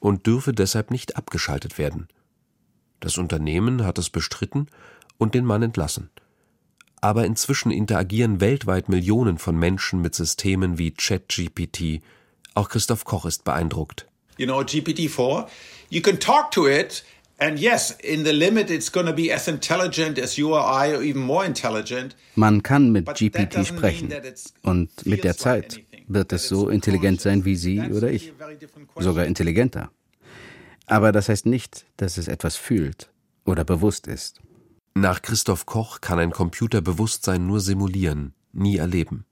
und 0.00 0.26
dürfe 0.26 0.52
deshalb 0.52 0.90
nicht 0.90 1.16
abgeschaltet 1.16 1.78
werden. 1.78 2.08
Das 3.00 3.18
Unternehmen 3.18 3.84
hat 3.84 3.98
es 3.98 4.10
bestritten 4.10 4.66
und 5.16 5.34
den 5.34 5.44
Mann 5.44 5.62
entlassen. 5.62 6.10
Aber 7.00 7.24
inzwischen 7.24 7.70
interagieren 7.70 8.40
weltweit 8.40 8.88
Millionen 8.88 9.38
von 9.38 9.56
Menschen 9.56 10.02
mit 10.02 10.14
Systemen 10.16 10.78
wie 10.78 10.90
ChatGPT. 10.90 12.02
Auch 12.54 12.68
Christoph 12.68 13.04
Koch 13.04 13.24
ist 13.24 13.44
beeindruckt. 13.44 14.08
You 14.36 14.46
know, 14.46 14.60
GPT-4, 14.60 15.46
you 15.90 16.00
can 16.00 16.18
talk 16.18 16.50
to 16.52 16.66
it 16.66 17.04
And 17.40 17.58
yes, 17.60 17.92
in 18.02 18.24
the 18.24 18.32
limit 18.32 18.68
it's 18.68 18.90
going 18.90 19.06
to 19.06 19.12
be 19.12 19.32
as 19.32 19.46
intelligent 19.46 20.18
as 20.18 20.36
you 20.36 20.54
or 20.54 20.60
I 20.60 20.92
or 20.92 21.02
even 21.02 21.22
more 21.22 21.46
intelligent. 21.46 22.16
Man 22.34 22.62
kann 22.64 22.90
mit 22.90 23.06
GPT 23.06 23.64
sprechen 23.64 24.12
und 24.62 24.90
mit 25.06 25.22
der 25.22 25.36
Zeit 25.36 25.80
wird 26.08 26.32
es 26.32 26.48
so 26.48 26.68
intelligent 26.68 27.20
sein 27.20 27.44
wie 27.44 27.54
Sie 27.54 27.80
oder 27.80 28.10
ich, 28.10 28.32
sogar 28.96 29.24
intelligenter. 29.24 29.90
Aber 30.86 31.12
das 31.12 31.28
heißt 31.28 31.46
nicht, 31.46 31.86
dass 31.96 32.18
es 32.18 32.26
etwas 32.26 32.56
fühlt 32.56 33.08
oder 33.44 33.64
bewusst 33.64 34.08
ist. 34.08 34.40
Nach 34.94 35.22
Christoph 35.22 35.64
Koch 35.64 36.00
kann 36.00 36.18
ein 36.18 36.32
Computer 36.32 36.80
Bewusstsein 36.80 37.46
nur 37.46 37.60
simulieren, 37.60 38.34
nie 38.52 38.78
erleben. 38.78 39.26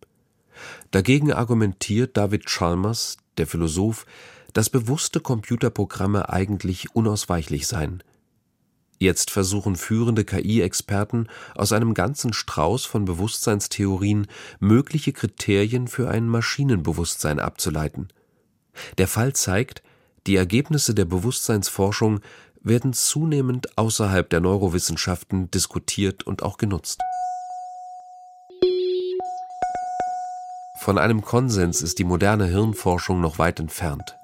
Dagegen 0.93 1.33
argumentiert 1.33 2.17
David 2.17 2.47
Chalmers, 2.47 3.17
der 3.37 3.49
Philosoph, 3.49 4.07
dass 4.57 4.71
bewusste 4.71 5.21
Computerprogramme 5.21 6.31
eigentlich 6.31 6.97
unausweichlich 6.97 7.67
seien. 7.67 8.03
Jetzt 8.99 9.31
versuchen 9.31 9.77
führende 9.77 10.25
KI-Experten 10.25 11.29
aus 11.55 11.73
einem 11.73 11.93
ganzen 11.93 12.33
Strauß 12.33 12.87
von 12.87 13.05
Bewusstseinstheorien 13.05 14.29
mögliche 14.59 15.13
Kriterien 15.13 15.89
für 15.89 16.09
ein 16.09 16.27
Maschinenbewusstsein 16.27 17.39
abzuleiten. 17.39 18.09
Der 18.97 19.09
Fall 19.09 19.35
zeigt, 19.35 19.83
die 20.27 20.37
Ergebnisse 20.37 20.95
der 20.95 21.05
Bewusstseinsforschung 21.05 22.21
werden 22.63 22.95
zunehmend 22.95 23.77
außerhalb 23.77 24.31
der 24.31 24.41
Neurowissenschaften 24.41 25.51
diskutiert 25.51 26.23
und 26.23 26.43
auch 26.43 26.57
genutzt. 26.57 26.99
Von 30.79 30.97
einem 30.97 31.21
Konsens 31.21 31.83
ist 31.83 31.99
die 31.99 32.05
moderne 32.05 32.47
Hirnforschung 32.47 33.21
noch 33.21 33.39
weit 33.39 33.61
entfernt. 33.61 34.17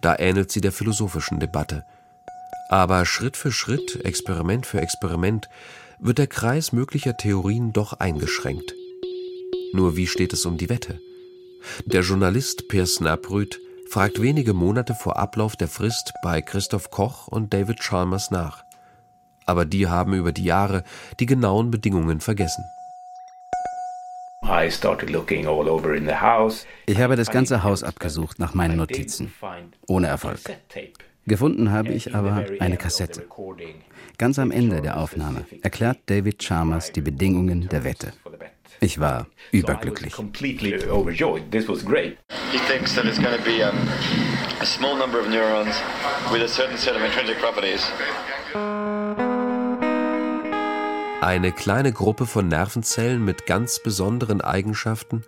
Da 0.00 0.16
ähnelt 0.18 0.50
sie 0.50 0.60
der 0.60 0.72
philosophischen 0.72 1.40
Debatte. 1.40 1.84
Aber 2.68 3.04
Schritt 3.04 3.36
für 3.36 3.52
Schritt, 3.52 4.04
Experiment 4.04 4.66
für 4.66 4.80
Experiment, 4.80 5.48
wird 5.98 6.18
der 6.18 6.26
Kreis 6.26 6.72
möglicher 6.72 7.16
Theorien 7.16 7.72
doch 7.72 7.94
eingeschränkt. 7.94 8.74
Nur 9.72 9.96
wie 9.96 10.06
steht 10.06 10.32
es 10.32 10.46
um 10.46 10.56
die 10.56 10.68
Wette? 10.68 11.00
Der 11.86 12.02
Journalist 12.02 12.68
Per 12.68 12.86
Snaprüth 12.86 13.58
fragt 13.88 14.20
wenige 14.20 14.54
Monate 14.54 14.94
vor 14.94 15.18
Ablauf 15.18 15.56
der 15.56 15.68
Frist 15.68 16.12
bei 16.22 16.42
Christoph 16.42 16.90
Koch 16.90 17.28
und 17.28 17.52
David 17.52 17.80
Chalmers 17.80 18.30
nach. 18.30 18.64
Aber 19.46 19.64
die 19.64 19.88
haben 19.88 20.14
über 20.14 20.32
die 20.32 20.44
Jahre 20.44 20.84
die 21.20 21.26
genauen 21.26 21.70
Bedingungen 21.70 22.20
vergessen. 22.20 22.64
Ich 26.86 27.00
habe 27.00 27.16
das 27.16 27.30
ganze 27.30 27.62
Haus 27.62 27.82
abgesucht 27.82 28.38
nach 28.38 28.54
meinen 28.54 28.76
Notizen, 28.76 29.32
ohne 29.86 30.06
Erfolg. 30.06 30.40
Gefunden 31.26 31.72
habe 31.72 31.92
ich 31.92 32.14
aber 32.14 32.44
eine 32.60 32.76
Kassette. 32.76 33.26
Ganz 34.18 34.38
am 34.38 34.50
Ende 34.50 34.82
der 34.82 34.98
Aufnahme 34.98 35.46
erklärt 35.62 35.98
David 36.06 36.38
Chalmers 36.38 36.92
die 36.92 37.00
Bedingungen 37.00 37.68
der 37.68 37.84
Wette. 37.84 38.12
Ich 38.80 39.00
war 39.00 39.26
überglücklich. 39.50 40.14
He 42.52 42.58
thinks 42.68 42.94
that 42.94 43.04
it's 43.06 43.18
going 43.18 43.36
to 43.36 43.42
be 43.42 43.62
um, 43.64 43.76
a 44.60 44.64
small 44.64 44.96
number 44.96 45.18
of 45.18 45.28
neurons 45.28 45.82
with 46.30 46.42
a 46.42 46.48
certain 46.48 46.76
set 46.76 46.94
of 46.94 47.02
intrinsic 47.02 47.38
properties. 47.38 47.90
Eine 51.24 51.52
kleine 51.52 51.90
Gruppe 51.90 52.26
von 52.26 52.48
Nervenzellen 52.48 53.24
mit 53.24 53.46
ganz 53.46 53.78
besonderen 53.78 54.42
Eigenschaften? 54.42 55.24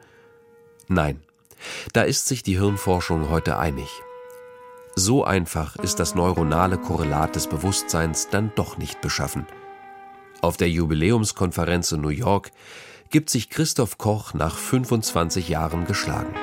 Nein, 0.88 1.22
da 1.94 2.02
ist 2.02 2.26
sich 2.26 2.42
die 2.42 2.58
Hirnforschung 2.58 3.30
heute 3.30 3.56
einig. 3.56 3.88
So 4.94 5.24
einfach 5.24 5.76
ist 5.76 5.98
das 5.98 6.14
neuronale 6.14 6.76
Korrelat 6.76 7.34
des 7.34 7.46
Bewusstseins 7.46 8.28
dann 8.28 8.52
doch 8.56 8.76
nicht 8.76 9.00
beschaffen. 9.00 9.46
Auf 10.42 10.58
der 10.58 10.68
Jubiläumskonferenz 10.68 11.92
in 11.92 12.02
New 12.02 12.10
York 12.10 12.50
gibt 13.08 13.30
sich 13.30 13.48
Christoph 13.48 13.96
Koch 13.96 14.34
nach 14.34 14.54
25 14.54 15.48
Jahren 15.48 15.86
geschlagen. 15.86 16.34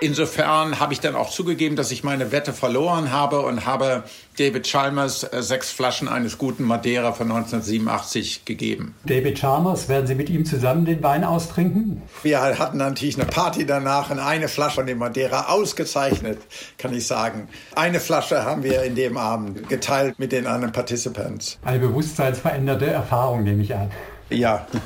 Insofern 0.00 0.78
habe 0.78 0.92
ich 0.92 1.00
dann 1.00 1.16
auch 1.16 1.30
zugegeben, 1.30 1.74
dass 1.74 1.90
ich 1.90 2.04
meine 2.04 2.30
Wette 2.30 2.52
verloren 2.52 3.10
habe 3.10 3.40
und 3.40 3.66
habe 3.66 4.04
David 4.38 4.64
Chalmers 4.64 5.24
äh, 5.24 5.42
sechs 5.42 5.70
Flaschen 5.70 6.08
eines 6.08 6.38
guten 6.38 6.62
Madeira 6.62 7.12
von 7.12 7.30
1987 7.30 8.44
gegeben. 8.44 8.94
David 9.04 9.38
Chalmers, 9.38 9.88
werden 9.88 10.06
Sie 10.06 10.14
mit 10.14 10.30
ihm 10.30 10.44
zusammen 10.44 10.84
den 10.84 11.02
Wein 11.02 11.24
austrinken? 11.24 12.02
Wir 12.22 12.40
hatten 12.40 12.78
natürlich 12.78 13.16
eine 13.16 13.26
Party 13.26 13.66
danach 13.66 14.10
und 14.10 14.20
eine 14.20 14.46
Flasche 14.48 14.76
von 14.76 14.86
dem 14.86 14.98
Madeira 14.98 15.48
ausgezeichnet, 15.48 16.38
kann 16.76 16.94
ich 16.94 17.06
sagen. 17.06 17.48
Eine 17.74 17.98
Flasche 17.98 18.44
haben 18.44 18.62
wir 18.62 18.84
in 18.84 18.94
dem 18.94 19.16
Abend 19.16 19.68
geteilt 19.68 20.18
mit 20.18 20.30
den 20.30 20.46
anderen 20.46 20.72
Participants. 20.72 21.58
Eine 21.64 21.80
bewusstseinsveränderte 21.80 22.86
Erfahrung, 22.86 23.42
nehme 23.42 23.62
ich 23.64 23.74
an. 23.74 23.90
Ja. 24.30 24.66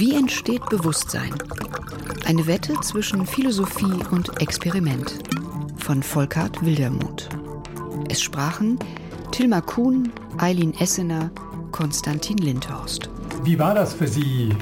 Wie 0.00 0.14
entsteht 0.14 0.64
Bewusstsein? 0.70 1.34
Eine 2.24 2.46
Wette 2.46 2.72
zwischen 2.80 3.26
Philosophie 3.26 4.02
und 4.10 4.40
Experiment 4.40 5.18
von 5.76 6.02
Volkart 6.02 6.64
Wildermuth. 6.64 7.28
Es 8.08 8.22
sprachen 8.22 8.78
Tilma 9.30 9.60
Kuhn, 9.60 10.10
Eileen 10.38 10.72
Essener, 10.80 11.30
Konstantin 11.70 12.38
Lindhorst. 12.38 13.10
Wie 13.44 13.58
war 13.58 13.74
das 13.74 13.92
für 13.92 14.08
Sie, 14.08 14.56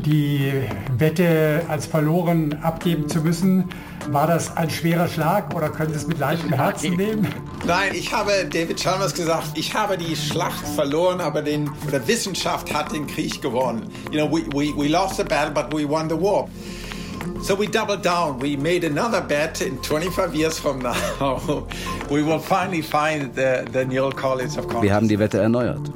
die 0.00 0.52
Wette 0.98 1.62
als 1.68 1.86
verloren 1.86 2.58
abgeben 2.62 3.08
zu 3.08 3.20
müssen. 3.20 3.68
War 4.08 4.26
das 4.26 4.56
ein 4.56 4.70
schwerer 4.70 5.08
Schlag 5.08 5.54
oder 5.54 5.68
können 5.68 5.92
Sie 5.92 5.96
es 5.96 6.06
mit 6.06 6.18
leichtem 6.18 6.52
Herzen 6.52 6.96
nehmen? 6.96 7.28
Nein, 7.66 7.92
ich 7.94 8.12
habe 8.12 8.32
David 8.50 8.80
Chalmers 8.80 9.14
gesagt, 9.14 9.50
ich 9.54 9.74
habe 9.74 9.98
die 9.98 10.16
Schlacht 10.16 10.66
verloren, 10.68 11.20
aber 11.20 11.42
den, 11.42 11.70
oder 11.86 12.06
Wissenschaft 12.06 12.72
hat 12.72 12.92
den 12.92 13.06
Krieg 13.06 13.40
gewonnen. 13.42 13.90
You 14.10 14.20
know, 14.20 14.30
we, 14.30 14.42
we, 14.52 14.72
we 14.76 14.88
lost 14.88 15.16
the 15.16 15.24
battle, 15.24 15.52
but 15.52 15.72
we 15.72 15.88
won 15.88 16.08
the 16.08 16.16
war. 16.16 16.48
So 17.42 17.54
we 17.58 17.66
doubled 17.66 18.02
down. 18.02 18.40
We 18.40 18.56
made 18.56 18.84
another 18.84 19.20
bet 19.20 19.60
in 19.60 19.78
25 19.82 20.34
years 20.34 20.58
from 20.58 20.80
now. 20.80 20.94
we 22.10 22.22
will 22.22 22.38
finally 22.38 22.82
find 22.82 23.34
the, 23.34 23.66
the 23.72 23.84
Neil 23.84 24.10
College 24.12 24.58
of 24.58 24.66
Consciousness. 24.66 24.82
Wir 24.82 24.94
haben 24.94 25.08
die 25.08 25.18
Wette 25.18 25.38
erneuert. 25.38 25.90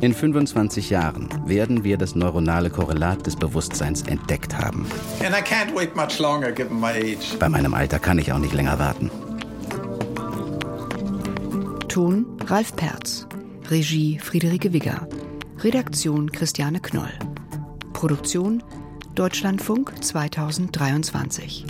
In 0.00 0.14
25 0.14 0.88
Jahren 0.88 1.28
werden 1.46 1.84
wir 1.84 1.98
das 1.98 2.14
neuronale 2.14 2.70
Korrelat 2.70 3.26
des 3.26 3.36
Bewusstseins 3.36 4.02
entdeckt 4.02 4.56
haben. 4.56 4.86
Longer, 6.18 6.52
Bei 7.38 7.48
meinem 7.50 7.74
Alter 7.74 7.98
kann 7.98 8.18
ich 8.18 8.32
auch 8.32 8.38
nicht 8.38 8.54
länger 8.54 8.78
warten. 8.78 9.10
Ton 11.88 12.24
Ralf 12.46 12.74
Perz. 12.76 13.26
Regie 13.68 14.18
Friederike 14.18 14.72
Wigger. 14.72 15.06
Redaktion 15.58 16.32
Christiane 16.32 16.80
Knoll. 16.80 17.12
Produktion 17.92 18.62
Deutschlandfunk 19.14 19.92
2023. 20.02 21.66